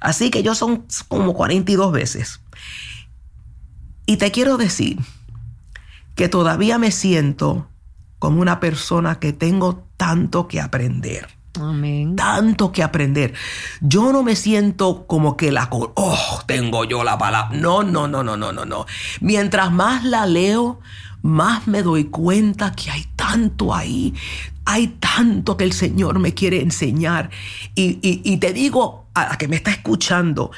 Así 0.00 0.30
que 0.30 0.42
yo 0.42 0.54
son 0.54 0.86
como 1.08 1.34
42 1.34 1.92
veces. 1.92 2.40
Y 4.06 4.16
te 4.16 4.30
quiero 4.30 4.56
decir 4.56 4.98
que 6.14 6.28
todavía 6.28 6.78
me 6.78 6.90
siento 6.90 7.68
como 8.24 8.40
una 8.40 8.58
persona 8.58 9.16
que 9.16 9.34
tengo 9.34 9.86
tanto 9.98 10.48
que 10.48 10.58
aprender. 10.58 11.28
Amén. 11.60 12.16
Tanto 12.16 12.72
que 12.72 12.82
aprender. 12.82 13.34
Yo 13.82 14.14
no 14.14 14.22
me 14.22 14.34
siento 14.34 15.06
como 15.06 15.36
que 15.36 15.52
la... 15.52 15.68
Oh, 15.70 16.40
tengo 16.46 16.86
yo 16.86 17.04
la 17.04 17.18
palabra. 17.18 17.54
No, 17.54 17.82
no, 17.82 18.08
no, 18.08 18.24
no, 18.24 18.34
no, 18.34 18.50
no, 18.50 18.64
no. 18.64 18.86
Mientras 19.20 19.70
más 19.70 20.04
la 20.04 20.24
leo, 20.24 20.80
más 21.20 21.66
me 21.66 21.82
doy 21.82 22.04
cuenta 22.04 22.72
que 22.72 22.90
hay 22.90 23.04
tanto 23.14 23.74
ahí. 23.74 24.14
Hay 24.64 24.86
tanto 24.86 25.58
que 25.58 25.64
el 25.64 25.74
Señor 25.74 26.18
me 26.18 26.32
quiere 26.32 26.62
enseñar. 26.62 27.28
Y, 27.74 27.98
y 28.00 28.36
te 28.38 28.54
digo 28.54 29.08
a 29.12 29.28
la 29.28 29.36
que 29.36 29.48
me 29.48 29.56
está 29.56 29.70
escuchando, 29.70 30.50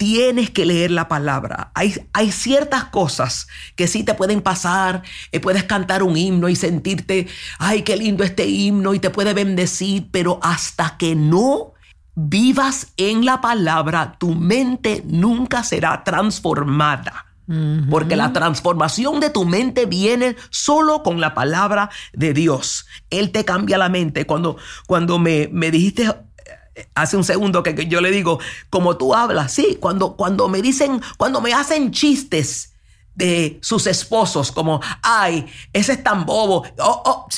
tienes 0.00 0.48
que 0.48 0.64
leer 0.64 0.90
la 0.90 1.08
palabra. 1.08 1.72
Hay, 1.74 1.94
hay, 2.14 2.32
ciertas 2.32 2.84
cosas 2.84 3.48
que 3.76 3.86
sí 3.86 4.02
te 4.02 4.14
pueden 4.14 4.40
pasar. 4.40 5.02
Eh, 5.30 5.40
puedes 5.40 5.64
cantar 5.64 6.02
un 6.02 6.16
himno 6.16 6.48
y 6.48 6.56
sentirte, 6.56 7.28
ay, 7.58 7.82
qué 7.82 7.98
lindo 7.98 8.24
este 8.24 8.46
himno 8.46 8.94
y 8.94 8.98
te 8.98 9.10
puede 9.10 9.34
bendecir, 9.34 10.08
pero 10.10 10.40
hasta 10.42 10.96
que 10.96 11.14
no 11.14 11.74
vivas 12.14 12.94
en 12.96 13.26
la 13.26 13.42
palabra, 13.42 14.16
tu 14.18 14.34
mente 14.34 15.02
nunca 15.04 15.62
será 15.64 16.02
transformada. 16.02 17.26
Porque 17.90 18.14
la 18.14 18.32
transformación 18.32 19.18
de 19.18 19.28
tu 19.28 19.44
mente 19.44 19.84
viene 19.84 20.36
solo 20.50 21.02
con 21.02 21.20
la 21.20 21.34
palabra 21.34 21.90
de 22.12 22.32
Dios. 22.32 22.86
Él 23.10 23.32
te 23.32 23.44
cambia 23.44 23.76
la 23.76 23.88
mente. 23.88 24.24
Cuando, 24.24 24.56
cuando 24.86 25.18
me, 25.18 25.48
me 25.50 25.72
dijiste 25.72 26.06
hace 26.94 27.16
un 27.16 27.24
segundo 27.24 27.62
que, 27.62 27.86
yo 27.86 28.00
le 28.00 28.10
digo, 28.10 28.38
como 28.70 28.96
tú 28.96 29.14
hablas, 29.14 29.52
sí, 29.52 29.78
cuando, 29.80 30.16
cuando 30.16 30.48
me 30.48 30.62
dicen, 30.62 31.00
cuando 31.16 31.40
me 31.40 31.52
hacen 31.52 31.90
chistes 31.90 32.74
de 33.14 33.58
sus 33.62 33.86
esposos, 33.86 34.52
como, 34.52 34.80
ay, 35.02 35.46
ese 35.72 35.92
es 35.92 36.02
tan 36.02 36.24
bobo, 36.26 36.64
oh, 36.78 37.02
oh. 37.04 37.28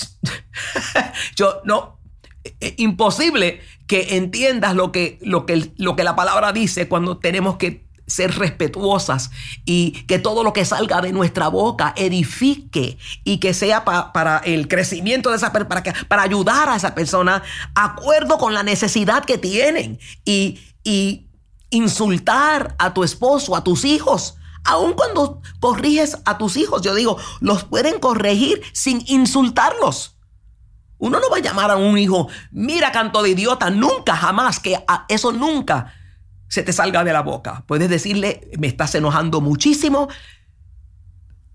yo 1.36 1.60
no, 1.64 1.98
eh, 2.44 2.54
eh, 2.60 2.74
imposible 2.78 3.60
que 3.86 4.16
entiendas 4.16 4.74
lo 4.74 4.92
que, 4.92 5.18
lo, 5.22 5.46
que, 5.46 5.72
lo 5.76 5.96
que 5.96 6.04
la 6.04 6.16
palabra 6.16 6.52
dice 6.52 6.88
cuando 6.88 7.18
tenemos 7.18 7.56
que 7.56 7.84
ser 8.12 8.38
respetuosas 8.38 9.30
y 9.64 9.92
que 10.06 10.18
todo 10.18 10.44
lo 10.44 10.52
que 10.52 10.64
salga 10.64 11.00
de 11.00 11.12
nuestra 11.12 11.48
boca 11.48 11.94
edifique 11.96 12.98
y 13.24 13.38
que 13.38 13.54
sea 13.54 13.84
para 13.84 14.38
el 14.44 14.68
crecimiento 14.68 15.30
de 15.30 15.36
esa 15.36 15.52
para, 15.52 15.82
para 16.08 16.22
ayudar 16.22 16.68
a 16.68 16.76
esa 16.76 16.94
persona, 16.94 17.42
acuerdo 17.74 18.38
con 18.38 18.52
la 18.52 18.62
necesidad 18.62 19.24
que 19.24 19.38
tienen 19.38 19.98
y, 20.24 20.60
y 20.84 21.26
insultar 21.70 22.76
a 22.78 22.92
tu 22.92 23.02
esposo, 23.02 23.56
a 23.56 23.64
tus 23.64 23.84
hijos. 23.84 24.36
Aun 24.64 24.92
cuando 24.92 25.40
corriges 25.58 26.18
a 26.24 26.38
tus 26.38 26.56
hijos, 26.56 26.82
yo 26.82 26.94
digo, 26.94 27.16
los 27.40 27.64
pueden 27.64 27.98
corregir 27.98 28.62
sin 28.72 29.02
insultarlos. 29.06 30.16
Uno 30.98 31.18
no 31.18 31.30
va 31.30 31.38
a 31.38 31.40
llamar 31.40 31.70
a 31.70 31.76
un 31.76 31.98
hijo, 31.98 32.28
mira 32.52 32.92
canto 32.92 33.22
de 33.22 33.30
idiota, 33.30 33.70
nunca, 33.70 34.14
jamás, 34.14 34.60
que 34.60 34.78
eso 35.08 35.32
nunca 35.32 35.92
se 36.52 36.62
te 36.62 36.74
salga 36.74 37.02
de 37.02 37.14
la 37.14 37.22
boca. 37.22 37.64
Puedes 37.66 37.88
decirle, 37.88 38.46
me 38.58 38.66
estás 38.66 38.94
enojando 38.94 39.40
muchísimo, 39.40 40.10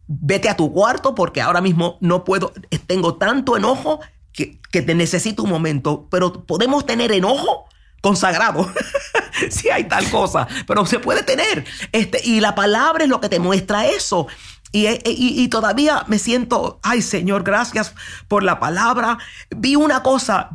vete 0.08 0.50
a 0.50 0.58
tu 0.58 0.74
cuarto 0.74 1.14
porque 1.14 1.40
ahora 1.40 1.62
mismo 1.62 2.00
no 2.02 2.24
puedo, 2.24 2.52
tengo 2.88 3.14
tanto 3.14 3.56
enojo 3.56 4.00
que, 4.34 4.60
te 4.72 4.96
necesito 4.96 5.44
un 5.44 5.52
momento, 5.52 6.08
pero 6.10 6.48
podemos 6.48 6.88
tener 6.88 7.12
enojo 7.12 7.70
consagrado. 8.02 8.74
si 9.52 9.70
hay 9.70 9.84
tal 9.84 10.10
cosa, 10.10 10.48
pero 10.66 10.84
se 10.88 10.98
puede 10.98 11.22
tener. 11.22 11.64
Este, 11.92 12.20
y 12.24 12.40
la 12.40 12.56
palabra 12.56 13.04
es 13.04 13.10
lo 13.12 13.22
que 13.22 13.30
te 13.30 13.38
muestra 13.38 13.86
eso. 13.86 14.26
Y, 14.72 14.88
y, 15.06 15.48
todavía 15.50 16.06
me 16.08 16.18
siento, 16.18 16.80
ay 16.82 17.04
Señor, 17.04 17.44
gracias 17.44 17.94
por 18.28 18.42
la 18.42 18.60
palabra. 18.60 19.20
Vi 19.56 19.76
una 19.76 20.02
cosa, 20.02 20.50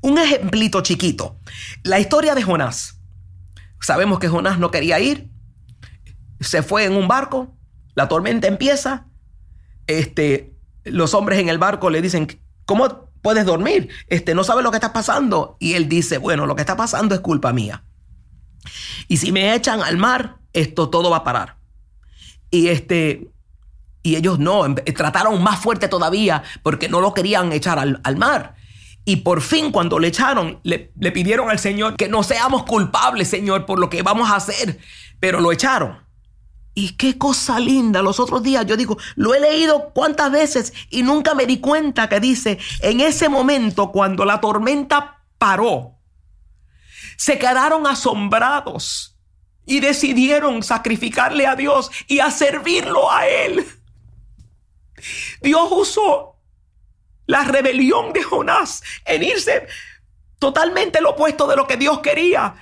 un 0.00 0.18
ejemplito 0.18 0.80
chiquito. 0.80 1.36
La 1.84 2.00
historia 2.00 2.34
de 2.34 2.42
Jonás. 2.42 2.97
Sabemos 3.80 4.18
que 4.18 4.28
Jonás 4.28 4.58
no 4.58 4.70
quería 4.70 5.00
ir. 5.00 5.30
Se 6.40 6.62
fue 6.62 6.84
en 6.84 6.94
un 6.94 7.08
barco. 7.08 7.56
La 7.94 8.08
tormenta 8.08 8.46
empieza. 8.46 9.06
Este, 9.86 10.54
los 10.84 11.14
hombres 11.14 11.38
en 11.38 11.48
el 11.48 11.58
barco 11.58 11.90
le 11.90 12.02
dicen, 12.02 12.40
¿cómo 12.64 13.10
puedes 13.22 13.44
dormir? 13.44 13.88
Este, 14.08 14.34
no 14.34 14.44
sabes 14.44 14.64
lo 14.64 14.70
que 14.70 14.76
está 14.76 14.92
pasando. 14.92 15.56
Y 15.58 15.74
él 15.74 15.88
dice, 15.88 16.18
bueno, 16.18 16.46
lo 16.46 16.54
que 16.54 16.62
está 16.62 16.76
pasando 16.76 17.14
es 17.14 17.20
culpa 17.20 17.52
mía. 17.52 17.84
Y 19.08 19.16
si 19.16 19.32
me 19.32 19.54
echan 19.54 19.82
al 19.82 19.96
mar, 19.96 20.38
esto 20.52 20.90
todo 20.90 21.10
va 21.10 21.18
a 21.18 21.24
parar. 21.24 21.56
Y 22.50 22.68
este, 22.68 23.30
y 24.02 24.16
ellos 24.16 24.38
no, 24.38 24.64
em, 24.64 24.74
trataron 24.74 25.42
más 25.42 25.60
fuerte 25.60 25.88
todavía 25.88 26.42
porque 26.62 26.88
no 26.88 27.00
lo 27.00 27.14
querían 27.14 27.52
echar 27.52 27.78
al, 27.78 28.00
al 28.04 28.16
mar. 28.16 28.54
Y 29.08 29.16
por 29.16 29.40
fin 29.40 29.72
cuando 29.72 29.98
le 29.98 30.08
echaron, 30.08 30.60
le, 30.64 30.92
pidieron 31.12 31.48
al 31.48 31.58
Señor 31.58 31.96
que 31.96 32.10
no 32.10 32.22
seamos 32.22 32.64
culpables, 32.64 33.28
Señor, 33.28 33.64
por 33.64 33.78
lo 33.78 33.88
que 33.88 34.02
vamos 34.02 34.30
a 34.30 34.36
hacer. 34.36 34.78
Pero 35.18 35.40
lo 35.40 35.50
echaron. 35.50 36.06
Y 36.74 36.90
qué 36.98 37.16
cosa 37.16 37.58
linda. 37.58 38.02
Los 38.02 38.20
otros 38.20 38.42
días 38.42 38.66
yo 38.66 38.76
digo, 38.76 38.98
lo 39.16 39.32
he 39.32 39.40
leído 39.40 39.94
cuántas 39.94 40.30
veces 40.30 40.74
y 40.90 41.04
nunca 41.04 41.32
me 41.34 41.46
di 41.46 41.58
cuenta 41.58 42.10
que 42.10 42.20
dice, 42.20 42.58
en 42.82 43.00
ese 43.00 43.30
momento 43.30 43.92
cuando 43.92 44.26
la 44.26 44.42
tormenta 44.42 45.24
paró, 45.38 45.94
se 47.16 47.38
quedaron 47.38 47.86
asombrados 47.86 49.16
y 49.64 49.80
decidieron 49.80 50.62
sacrificarle 50.62 51.46
a 51.46 51.56
Dios 51.56 51.90
y 52.08 52.18
a 52.20 52.30
servirlo 52.30 53.10
a 53.10 53.26
Él. 53.26 53.66
Dios 55.40 55.66
usó 55.70 56.37
la 57.28 57.44
rebelión 57.44 58.12
de 58.12 58.22
Jonás 58.24 58.82
en 59.04 59.22
irse 59.22 59.68
totalmente 60.40 61.00
lo 61.00 61.10
opuesto 61.10 61.46
de 61.46 61.56
lo 61.56 61.66
que 61.66 61.76
Dios 61.76 62.00
quería. 62.00 62.56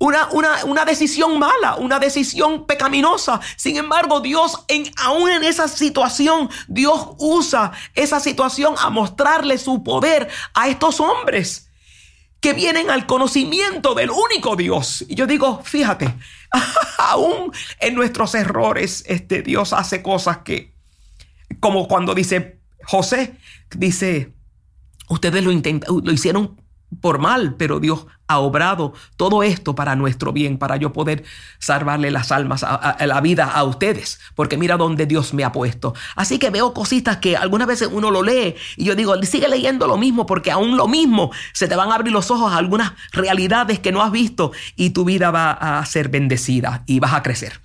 Una, 0.00 0.28
una, 0.30 0.64
una, 0.64 0.84
decisión 0.84 1.38
mala, 1.38 1.74
una 1.74 1.98
decisión 1.98 2.66
pecaminosa. 2.66 3.40
Sin 3.56 3.76
embargo, 3.76 4.20
Dios, 4.20 4.64
en, 4.68 4.90
aún 4.96 5.28
en 5.28 5.44
esa 5.44 5.68
situación, 5.68 6.48
Dios 6.68 7.08
usa 7.18 7.72
esa 7.94 8.20
situación 8.20 8.76
a 8.78 8.90
mostrarle 8.90 9.58
su 9.58 9.82
poder 9.82 10.28
a 10.54 10.68
estos 10.68 11.00
hombres 11.00 11.68
que 12.40 12.52
vienen 12.52 12.90
al 12.90 13.06
conocimiento 13.06 13.94
del 13.94 14.10
único 14.10 14.56
Dios. 14.56 15.04
Y 15.08 15.16
yo 15.16 15.26
digo, 15.26 15.60
fíjate, 15.64 16.14
aún 16.98 17.52
en 17.80 17.94
nuestros 17.94 18.34
errores, 18.36 19.04
este 19.06 19.42
Dios 19.42 19.72
hace 19.72 20.00
cosas 20.00 20.38
que, 20.38 20.72
como 21.60 21.88
cuando 21.88 22.14
dice 22.14 22.60
José, 22.84 23.36
dice, 23.76 24.34
ustedes 25.08 25.44
lo, 25.44 25.52
lo 25.52 26.12
hicieron 26.12 26.56
por 27.00 27.18
mal, 27.18 27.54
pero 27.56 27.80
Dios 27.80 28.06
ha 28.28 28.38
obrado 28.38 28.92
todo 29.16 29.42
esto 29.42 29.74
para 29.74 29.96
nuestro 29.96 30.32
bien, 30.32 30.58
para 30.58 30.76
yo 30.76 30.92
poder 30.92 31.24
salvarle 31.58 32.10
las 32.10 32.32
almas, 32.32 32.62
a, 32.64 32.96
la 33.06 33.20
vida 33.20 33.44
a 33.44 33.64
ustedes, 33.64 34.20
porque 34.34 34.56
mira 34.56 34.76
dónde 34.76 35.06
Dios 35.06 35.34
me 35.34 35.44
ha 35.44 35.52
puesto. 35.52 35.94
Así 36.16 36.38
que 36.38 36.50
veo 36.50 36.72
cositas 36.74 37.18
que 37.18 37.36
algunas 37.36 37.68
veces 37.68 37.88
uno 37.90 38.10
lo 38.10 38.22
lee 38.22 38.54
y 38.76 38.84
yo 38.84 38.94
digo, 38.94 39.14
sigue 39.22 39.48
leyendo 39.48 39.86
lo 39.86 39.96
mismo, 39.96 40.26
porque 40.26 40.50
aún 40.50 40.76
lo 40.76 40.88
mismo 40.88 41.30
se 41.52 41.68
te 41.68 41.76
van 41.76 41.90
a 41.90 41.94
abrir 41.94 42.12
los 42.12 42.30
ojos 42.30 42.52
a 42.52 42.56
algunas 42.56 42.92
realidades 43.12 43.78
que 43.80 43.92
no 43.92 44.02
has 44.02 44.12
visto 44.12 44.52
y 44.76 44.90
tu 44.90 45.04
vida 45.04 45.30
va 45.30 45.52
a 45.52 45.84
ser 45.86 46.08
bendecida 46.08 46.84
y 46.86 47.00
vas 47.00 47.14
a 47.14 47.22
crecer. 47.22 47.60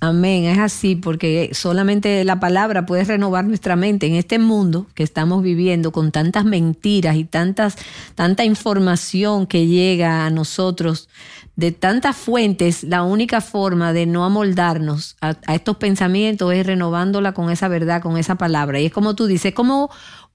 Amén, 0.00 0.44
es 0.44 0.58
así, 0.58 0.96
porque 0.96 1.50
solamente 1.52 2.24
la 2.24 2.40
palabra 2.40 2.86
puede 2.86 3.04
renovar 3.04 3.44
nuestra 3.44 3.76
mente 3.76 4.06
en 4.06 4.14
este 4.14 4.38
mundo 4.38 4.86
que 4.94 5.02
estamos 5.02 5.42
viviendo 5.42 5.92
con 5.92 6.10
tantas 6.10 6.44
mentiras 6.44 7.16
y 7.16 7.24
tantas, 7.24 7.76
tanta 8.14 8.44
información 8.44 9.46
que 9.46 9.66
llega 9.66 10.24
a 10.24 10.30
nosotros 10.30 11.08
de 11.56 11.72
tantas 11.72 12.16
fuentes. 12.16 12.82
La 12.82 13.02
única 13.02 13.42
forma 13.42 13.92
de 13.92 14.06
no 14.06 14.24
amoldarnos 14.24 15.16
a, 15.20 15.36
a 15.46 15.54
estos 15.54 15.76
pensamientos 15.76 16.52
es 16.54 16.66
renovándola 16.66 17.32
con 17.32 17.50
esa 17.50 17.68
verdad, 17.68 18.00
con 18.00 18.16
esa 18.16 18.36
palabra. 18.36 18.80
Y 18.80 18.86
es 18.86 18.92
como 18.92 19.14
tú 19.14 19.26
dices, 19.26 19.52
como 19.52 19.90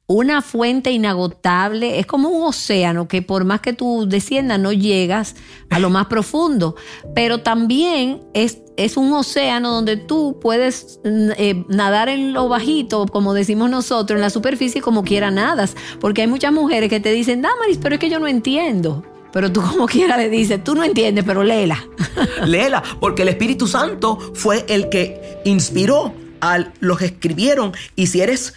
una 0.07 0.41
fuente 0.41 0.91
inagotable, 0.91 1.99
es 1.99 2.05
como 2.05 2.29
un 2.29 2.43
océano 2.43 3.07
que 3.07 3.23
por 3.23 3.43
más 3.43 3.61
que 3.61 3.73
tú 3.73 4.05
desciendas 4.07 4.59
no 4.59 4.71
llegas 4.71 5.35
a 5.71 5.79
lo 5.79 5.89
más 5.89 6.05
profundo, 6.05 6.75
pero 7.15 7.39
también 7.39 8.21
es, 8.35 8.59
es 8.77 8.97
un 8.97 9.11
océano 9.13 9.71
donde 9.71 9.97
tú 9.97 10.37
puedes 10.39 10.99
mm, 11.03 11.31
eh, 11.37 11.65
nadar 11.69 12.09
en 12.09 12.33
lo 12.33 12.47
bajito, 12.47 13.07
como 13.07 13.33
decimos 13.33 13.69
nosotros, 13.69 14.17
en 14.17 14.21
la 14.21 14.29
superficie 14.29 14.79
como 14.79 15.03
quiera 15.03 15.31
nadas, 15.31 15.75
porque 15.99 16.21
hay 16.21 16.27
muchas 16.27 16.53
mujeres 16.53 16.89
que 16.89 16.99
te 16.99 17.11
dicen, 17.11 17.41
Damaris, 17.41 17.79
pero 17.81 17.95
es 17.95 17.99
que 17.99 18.09
yo 18.09 18.19
no 18.19 18.27
entiendo. 18.27 19.03
Pero 19.33 19.51
tú 19.51 19.61
como 19.61 19.85
quiera 19.85 20.15
le 20.15 20.29
dices, 20.29 20.63
tú 20.63 20.75
no 20.75 20.83
entiendes, 20.83 21.25
pero 21.25 21.43
léela. 21.43 21.83
léela, 22.45 22.81
porque 23.01 23.23
el 23.23 23.29
Espíritu 23.29 23.67
Santo 23.67 24.17
fue 24.33 24.65
el 24.69 24.87
que 24.87 25.41
inspiró 25.43 26.13
a 26.39 26.59
los 26.79 26.99
que 26.99 27.05
escribieron 27.05 27.73
y 27.95 28.07
si 28.07 28.21
eres 28.21 28.53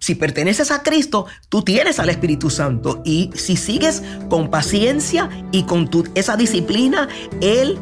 si 0.00 0.14
perteneces 0.16 0.70
a 0.70 0.82
Cristo, 0.82 1.26
tú 1.48 1.62
tienes 1.62 2.00
al 2.00 2.08
Espíritu 2.08 2.50
Santo 2.50 3.02
y 3.04 3.30
si 3.34 3.56
sigues 3.56 4.02
con 4.28 4.50
paciencia 4.50 5.28
y 5.52 5.64
con 5.64 5.88
tu, 5.88 6.08
esa 6.14 6.36
disciplina, 6.36 7.08
Él 7.40 7.78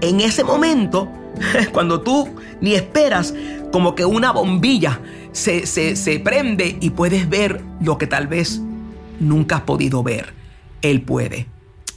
en 0.00 0.20
ese 0.20 0.44
momento, 0.44 1.08
cuando 1.72 2.02
tú 2.02 2.28
ni 2.60 2.74
esperas, 2.74 3.34
como 3.72 3.94
que 3.94 4.04
una 4.04 4.32
bombilla 4.32 5.00
se, 5.32 5.64
se 5.66 6.20
prende 6.20 6.76
y 6.80 6.90
puedes 6.90 7.28
ver 7.28 7.62
lo 7.80 7.98
que 7.98 8.06
tal 8.06 8.26
vez 8.26 8.60
nunca 9.20 9.56
has 9.56 9.62
podido 9.62 10.02
ver. 10.02 10.34
Él 10.82 11.02
puede 11.02 11.46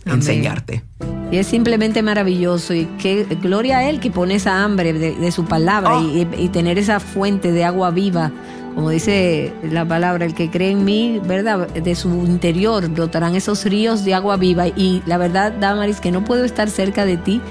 enseñarte. 0.05 0.83
Y 1.31 1.37
es 1.37 1.47
simplemente 1.47 2.03
maravilloso 2.03 2.73
y 2.73 2.85
qué 2.99 3.25
gloria 3.41 3.79
a 3.79 3.89
Él 3.89 3.99
que 3.99 4.11
pone 4.11 4.35
esa 4.35 4.63
hambre 4.63 4.91
de, 4.91 5.31
su 5.31 5.45
palabra 5.45 5.97
oh. 5.97 6.01
y, 6.37 6.49
tener 6.49 6.77
esa 6.77 6.99
fuente 6.99 7.53
de 7.53 7.63
agua 7.63 7.89
viva, 7.91 8.31
como 8.75 8.89
dice 8.89 9.53
la 9.63 9.85
palabra, 9.85 10.25
el 10.25 10.33
que 10.33 10.49
cree 10.49 10.71
en 10.71 10.85
mí, 10.85 11.19
¿verdad? 11.25 11.67
De 11.69 11.95
su 11.95 12.09
interior 12.25 12.87
brotarán 12.89 13.35
esos 13.35 13.65
ríos 13.65 14.05
de 14.05 14.13
agua 14.13 14.37
viva. 14.37 14.67
Y 14.67 15.01
la 15.05 15.17
verdad, 15.17 15.53
Damaris, 15.59 15.99
que 15.99 16.11
no 16.11 16.23
puedo 16.23 16.45
estar 16.45 16.69
cerca 16.69 17.05
de 17.05 17.17
ti 17.17 17.41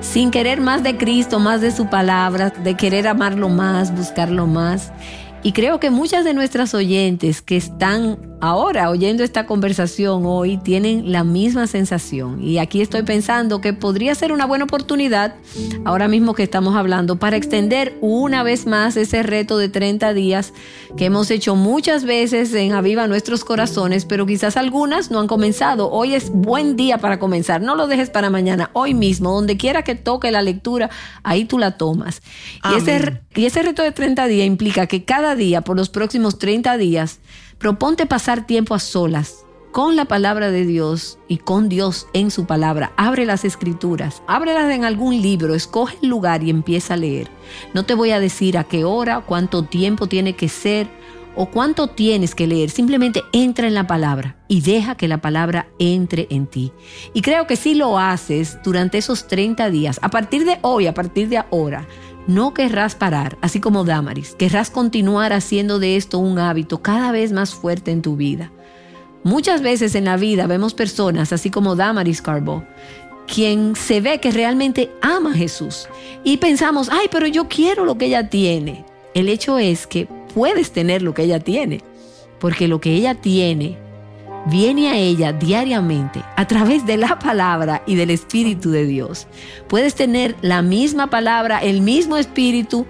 sin 0.00 0.30
querer 0.30 0.60
más 0.60 0.82
de 0.82 0.96
Cristo, 0.96 1.38
más 1.38 1.60
de 1.60 1.70
su 1.70 1.88
palabra, 1.88 2.50
de 2.50 2.74
querer 2.74 3.08
amarlo 3.08 3.48
más, 3.48 3.94
buscarlo 3.94 4.46
más. 4.46 4.92
Y 5.42 5.52
creo 5.52 5.78
que 5.78 5.90
muchas 5.90 6.24
de 6.24 6.34
nuestras 6.34 6.74
oyentes 6.74 7.42
que 7.42 7.56
están 7.56 8.18
ahora 8.40 8.90
oyendo 8.90 9.24
esta 9.24 9.46
conversación 9.46 10.22
hoy 10.24 10.58
tienen 10.58 11.12
la 11.12 11.24
misma 11.24 11.66
sensación. 11.66 12.42
Y 12.42 12.58
aquí 12.58 12.80
estoy 12.80 13.02
pensando 13.02 13.60
que 13.60 13.72
podría 13.72 14.14
ser 14.14 14.32
una 14.32 14.46
buena 14.46 14.64
oportunidad, 14.64 15.34
ahora 15.84 16.08
mismo 16.08 16.34
que 16.34 16.42
estamos 16.42 16.76
hablando, 16.76 17.16
para 17.16 17.36
extender 17.36 17.96
una 18.00 18.42
vez 18.42 18.66
más 18.66 18.96
ese 18.96 19.22
reto 19.22 19.58
de 19.58 19.68
30 19.68 20.14
días 20.14 20.52
que 20.96 21.06
hemos 21.06 21.30
hecho 21.30 21.56
muchas 21.56 22.04
veces 22.04 22.54
en 22.54 22.72
Aviva 22.72 23.06
Nuestros 23.06 23.44
Corazones, 23.44 24.04
pero 24.04 24.26
quizás 24.26 24.56
algunas 24.56 25.10
no 25.10 25.20
han 25.20 25.26
comenzado. 25.26 25.90
Hoy 25.90 26.14
es 26.14 26.30
buen 26.30 26.76
día 26.76 26.98
para 26.98 27.18
comenzar. 27.18 27.60
No 27.60 27.74
lo 27.74 27.86
dejes 27.86 28.10
para 28.10 28.30
mañana, 28.30 28.70
hoy 28.72 28.94
mismo, 28.94 29.32
donde 29.32 29.56
quiera 29.56 29.82
que 29.82 29.94
toque 29.94 30.30
la 30.30 30.42
lectura, 30.42 30.90
ahí 31.22 31.44
tú 31.44 31.58
la 31.58 31.76
tomas. 31.76 32.22
Y 32.70 32.76
ese, 32.76 33.20
y 33.34 33.46
ese 33.46 33.62
reto 33.62 33.82
de 33.82 33.92
30 33.92 34.26
días 34.26 34.46
implica 34.46 34.86
que 34.86 35.04
cada 35.04 35.27
día, 35.36 35.62
por 35.62 35.76
los 35.76 35.88
próximos 35.88 36.38
30 36.38 36.76
días, 36.76 37.20
Proponte 37.58 38.06
pasar 38.06 38.46
tiempo 38.46 38.76
a 38.76 38.78
solas 38.78 39.44
con 39.72 39.96
la 39.96 40.04
palabra 40.04 40.52
de 40.52 40.64
Dios 40.64 41.18
y 41.26 41.38
con 41.38 41.68
Dios 41.68 42.06
en 42.12 42.30
su 42.30 42.46
palabra. 42.46 42.92
Abre 42.96 43.26
las 43.26 43.44
escrituras, 43.44 44.22
ábrelas 44.28 44.72
en 44.72 44.84
algún 44.84 45.20
libro, 45.20 45.56
escoge 45.56 45.96
el 46.00 46.08
lugar 46.08 46.44
y 46.44 46.50
empieza 46.50 46.94
a 46.94 46.98
leer. 46.98 47.28
No 47.74 47.84
te 47.84 47.94
voy 47.94 48.12
a 48.12 48.20
decir 48.20 48.56
a 48.56 48.62
qué 48.62 48.84
hora, 48.84 49.24
cuánto 49.26 49.64
tiempo 49.64 50.06
tiene 50.06 50.36
que 50.36 50.48
ser 50.48 50.88
o 51.34 51.46
cuánto 51.46 51.88
tienes 51.88 52.36
que 52.36 52.46
leer. 52.46 52.70
Simplemente 52.70 53.24
entra 53.32 53.66
en 53.66 53.74
la 53.74 53.88
palabra 53.88 54.36
y 54.46 54.60
deja 54.60 54.96
que 54.96 55.08
la 55.08 55.20
palabra 55.20 55.66
entre 55.80 56.28
en 56.30 56.46
ti. 56.46 56.72
Y 57.12 57.22
creo 57.22 57.48
que 57.48 57.56
si 57.56 57.74
lo 57.74 57.98
haces 57.98 58.58
durante 58.62 58.98
esos 58.98 59.26
30 59.26 59.68
días, 59.70 59.98
a 60.00 60.10
partir 60.10 60.44
de 60.44 60.60
hoy, 60.62 60.86
a 60.86 60.94
partir 60.94 61.28
de 61.28 61.38
ahora, 61.38 61.88
no 62.28 62.52
querrás 62.52 62.94
parar, 62.94 63.38
así 63.40 63.58
como 63.58 63.84
Damaris, 63.84 64.34
querrás 64.38 64.70
continuar 64.70 65.32
haciendo 65.32 65.78
de 65.78 65.96
esto 65.96 66.18
un 66.18 66.38
hábito 66.38 66.82
cada 66.82 67.10
vez 67.10 67.32
más 67.32 67.54
fuerte 67.54 67.90
en 67.90 68.02
tu 68.02 68.16
vida. 68.16 68.52
Muchas 69.24 69.62
veces 69.62 69.94
en 69.94 70.04
la 70.04 70.18
vida 70.18 70.46
vemos 70.46 70.74
personas, 70.74 71.32
así 71.32 71.50
como 71.50 71.74
Damaris 71.74 72.20
Carbo, 72.20 72.64
quien 73.26 73.74
se 73.74 74.02
ve 74.02 74.20
que 74.20 74.30
realmente 74.30 74.90
ama 75.00 75.32
a 75.32 75.36
Jesús 75.36 75.88
y 76.22 76.36
pensamos, 76.36 76.90
ay, 76.92 77.08
pero 77.10 77.26
yo 77.26 77.48
quiero 77.48 77.86
lo 77.86 77.96
que 77.96 78.06
ella 78.06 78.28
tiene. 78.28 78.84
El 79.14 79.30
hecho 79.30 79.58
es 79.58 79.86
que 79.86 80.06
puedes 80.34 80.70
tener 80.70 81.00
lo 81.00 81.14
que 81.14 81.22
ella 81.22 81.40
tiene, 81.40 81.82
porque 82.38 82.68
lo 82.68 82.78
que 82.78 82.92
ella 82.92 83.14
tiene 83.14 83.78
viene 84.46 84.90
a 84.90 84.96
ella 84.96 85.32
diariamente 85.32 86.22
a 86.36 86.46
través 86.46 86.86
de 86.86 86.96
la 86.96 87.18
palabra 87.18 87.82
y 87.86 87.94
del 87.94 88.10
Espíritu 88.10 88.70
de 88.70 88.86
Dios. 88.86 89.26
Puedes 89.68 89.94
tener 89.94 90.36
la 90.42 90.62
misma 90.62 91.08
palabra, 91.08 91.58
el 91.58 91.80
mismo 91.80 92.16
Espíritu, 92.16 92.86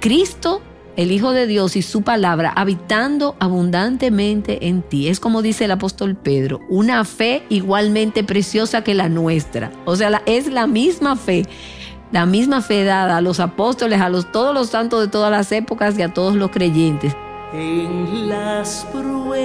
Cristo, 0.00 0.62
el 0.96 1.10
Hijo 1.10 1.32
de 1.32 1.46
Dios 1.46 1.76
y 1.76 1.82
su 1.82 2.02
palabra 2.02 2.52
habitando 2.54 3.34
abundantemente 3.38 4.68
en 4.68 4.82
ti. 4.82 5.08
Es 5.08 5.20
como 5.20 5.42
dice 5.42 5.64
el 5.64 5.70
apóstol 5.70 6.16
Pedro, 6.16 6.60
una 6.68 7.04
fe 7.04 7.44
igualmente 7.48 8.24
preciosa 8.24 8.84
que 8.84 8.94
la 8.94 9.08
nuestra. 9.08 9.72
O 9.84 9.96
sea, 9.96 10.22
es 10.26 10.48
la 10.48 10.66
misma 10.66 11.16
fe 11.16 11.46
la 12.12 12.26
misma 12.26 12.60
fe 12.60 12.84
dada 12.84 13.16
a 13.16 13.20
los 13.22 13.40
apóstoles, 13.40 13.98
a 13.98 14.10
los, 14.10 14.30
todos 14.30 14.52
los 14.52 14.68
santos 14.68 15.00
de 15.00 15.08
todas 15.08 15.30
las 15.30 15.50
épocas 15.50 15.98
y 15.98 16.02
a 16.02 16.12
todos 16.12 16.34
los 16.34 16.50
creyentes 16.50 17.16
en 17.52 18.28
las 18.28 18.86
pruebas. 18.90 19.42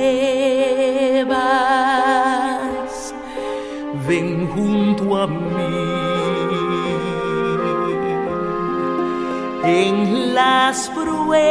Ven 4.07 4.47
junto 4.47 5.17
a 5.17 5.27
mí. 5.27 6.07
En 9.63 10.33
las 10.33 10.89
pruebas, 10.89 11.41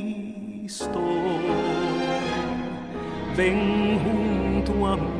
ven 3.37 3.99
junto 4.03 4.87
a 4.87 4.97
mí. 4.97 5.13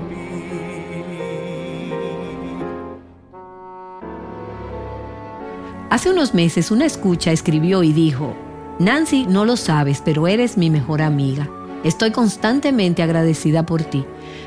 Hace 5.90 6.10
unos 6.10 6.34
meses 6.34 6.72
una 6.72 6.86
escucha 6.86 7.32
escribió 7.32 7.84
y 7.84 7.94
dijo, 7.94 8.36
Nancy, 8.80 9.28
no 9.28 9.46
lo 9.46 9.58
sabes, 9.58 10.02
pero 10.04 10.28
eres 10.28 10.58
mi 10.58 10.72
mejor 10.72 11.04
amiga. 11.04 11.48
Estoy 11.84 12.12
constantemente 12.12 13.04
agradecida 13.04 13.66
por 13.66 13.84
ti. 13.84 14.04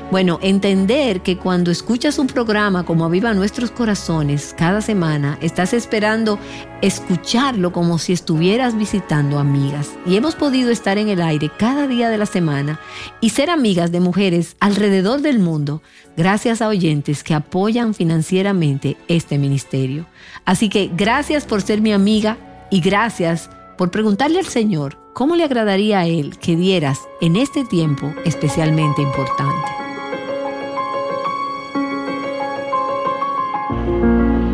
Bueno, 0.09 0.39
entender 0.41 1.19
que 1.19 1.35
cuando 1.35 1.69
escuchas 1.69 2.17
un 2.17 2.27
programa 2.27 2.85
como 2.85 3.03
Aviva 3.03 3.33
Nuestros 3.33 3.71
Corazones 3.71 4.55
cada 4.57 4.79
semana, 4.79 5.37
estás 5.41 5.73
esperando 5.73 6.39
escucharlo 6.81 7.73
como 7.73 7.97
si 7.97 8.13
estuvieras 8.13 8.77
visitando 8.77 9.37
amigas. 9.37 9.89
Y 10.05 10.15
hemos 10.15 10.35
podido 10.35 10.71
estar 10.71 10.97
en 10.97 11.09
el 11.09 11.21
aire 11.21 11.51
cada 11.59 11.87
día 11.87 12.09
de 12.09 12.17
la 12.17 12.25
semana 12.25 12.79
y 13.19 13.31
ser 13.31 13.49
amigas 13.49 13.91
de 13.91 13.99
mujeres 13.99 14.55
alrededor 14.61 15.19
del 15.19 15.39
mundo 15.39 15.81
gracias 16.15 16.61
a 16.61 16.69
oyentes 16.69 17.21
que 17.21 17.33
apoyan 17.33 17.93
financieramente 17.93 18.95
este 19.09 19.37
ministerio. 19.37 20.05
Así 20.45 20.69
que 20.69 20.89
gracias 20.95 21.43
por 21.43 21.61
ser 21.61 21.81
mi 21.81 21.91
amiga 21.91 22.37
y 22.71 22.79
gracias 22.79 23.49
por 23.77 23.91
preguntarle 23.91 24.39
al 24.39 24.47
Señor 24.47 24.97
cómo 25.13 25.35
le 25.35 25.43
agradaría 25.43 25.99
a 25.99 26.05
Él 26.05 26.37
que 26.39 26.55
dieras 26.55 26.99
en 27.19 27.35
este 27.35 27.65
tiempo 27.65 28.13
especialmente 28.23 29.01
importante. 29.01 29.86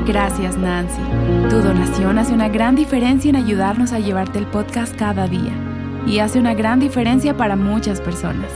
Gracias 0.06 0.58
Nancy. 0.58 1.01
Tu 1.49 1.62
donación 1.62 2.18
hace 2.18 2.34
una 2.34 2.49
gran 2.49 2.76
diferencia 2.76 3.30
en 3.30 3.38
ayudarnos 3.38 3.93
a 3.93 3.99
llevarte 3.99 4.38
el 4.38 4.45
podcast 4.45 4.93
cada 4.97 5.28
día 5.28 5.54
y 6.06 6.20
hace 6.20 6.39
una 6.39 6.54
gran 6.54 6.82
diferencia 6.82 7.38
para 7.38 7.56
muchas 7.56 8.01
personas. 8.01 8.51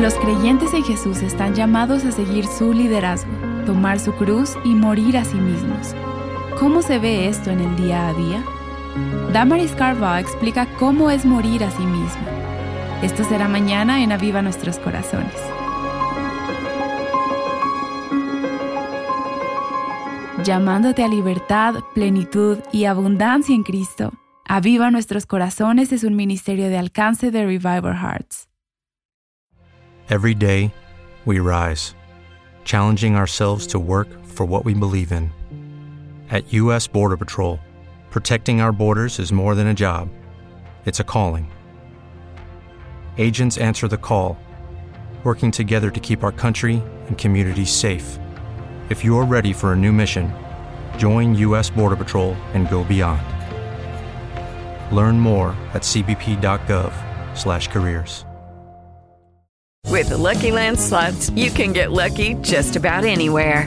Los 0.00 0.14
creyentes 0.14 0.72
en 0.74 0.84
Jesús 0.84 1.22
están 1.22 1.56
llamados 1.56 2.04
a 2.04 2.12
seguir 2.12 2.46
su 2.46 2.72
liderazgo, 2.72 3.32
tomar 3.66 3.98
su 3.98 4.12
cruz 4.12 4.56
y 4.62 4.74
morir 4.74 5.18
a 5.18 5.24
sí 5.24 5.38
mismos. 5.38 5.96
¿Cómo 6.60 6.82
se 6.82 7.00
ve 7.00 7.28
esto 7.28 7.50
en 7.50 7.58
el 7.58 7.74
día 7.74 8.06
a 8.06 8.14
día? 8.14 8.44
Damaris 9.32 9.72
Carvajal 9.72 10.20
explica 10.20 10.66
cómo 10.78 11.10
es 11.10 11.24
morir 11.24 11.64
a 11.64 11.70
sí 11.72 11.84
misma. 11.84 12.35
Esto 13.02 13.24
será 13.24 13.46
mañana 13.46 14.02
en 14.02 14.10
Aviva 14.10 14.40
Nuestros 14.40 14.78
Corazones. 14.78 15.34
Llamándote 20.42 21.04
a 21.04 21.08
libertad, 21.08 21.74
plenitud 21.94 22.58
y 22.72 22.86
abundancia 22.86 23.54
en 23.54 23.64
Cristo, 23.64 24.12
Aviva 24.48 24.90
Nuestros 24.90 25.26
Corazones 25.26 25.92
es 25.92 26.04
un 26.04 26.16
ministerio 26.16 26.68
de 26.68 26.78
alcance 26.78 27.30
de 27.30 27.44
Revival 27.44 27.94
Hearts. 27.94 28.46
Every 30.08 30.34
day, 30.34 30.72
we 31.26 31.38
rise, 31.38 31.94
challenging 32.64 33.14
ourselves 33.14 33.66
to 33.68 33.78
work 33.78 34.08
for 34.24 34.46
what 34.46 34.64
we 34.64 34.72
believe 34.72 35.12
in. 35.12 35.30
At 36.30 36.50
U.S. 36.54 36.86
Border 36.86 37.18
Patrol, 37.18 37.58
protecting 38.10 38.62
our 38.62 38.72
borders 38.72 39.18
is 39.18 39.32
more 39.32 39.54
than 39.54 39.66
a 39.66 39.74
job, 39.74 40.08
it's 40.86 41.00
a 41.00 41.04
calling. 41.04 41.50
Agents 43.18 43.58
answer 43.58 43.88
the 43.88 43.98
call, 43.98 44.38
working 45.24 45.50
together 45.50 45.90
to 45.90 45.98
keep 45.98 46.22
our 46.22 46.30
country 46.30 46.80
and 47.08 47.18
communities 47.18 47.70
safe. 47.70 48.20
If 48.88 49.04
you're 49.04 49.24
ready 49.24 49.52
for 49.52 49.72
a 49.72 49.76
new 49.76 49.92
mission, 49.92 50.32
join 50.96 51.34
U.S. 51.36 51.70
Border 51.70 51.96
Patrol 51.96 52.34
and 52.54 52.70
go 52.70 52.84
beyond. 52.84 53.20
Learn 54.94 55.18
more 55.18 55.48
at 55.72 55.82
cbp.gov/careers. 55.82 58.24
With 59.88 60.10
the 60.10 60.18
Lucky 60.18 60.52
Land 60.52 60.78
slots, 60.78 61.30
you 61.30 61.50
can 61.50 61.72
get 61.72 61.90
lucky 61.90 62.34
just 62.42 62.76
about 62.76 63.04
anywhere. 63.04 63.66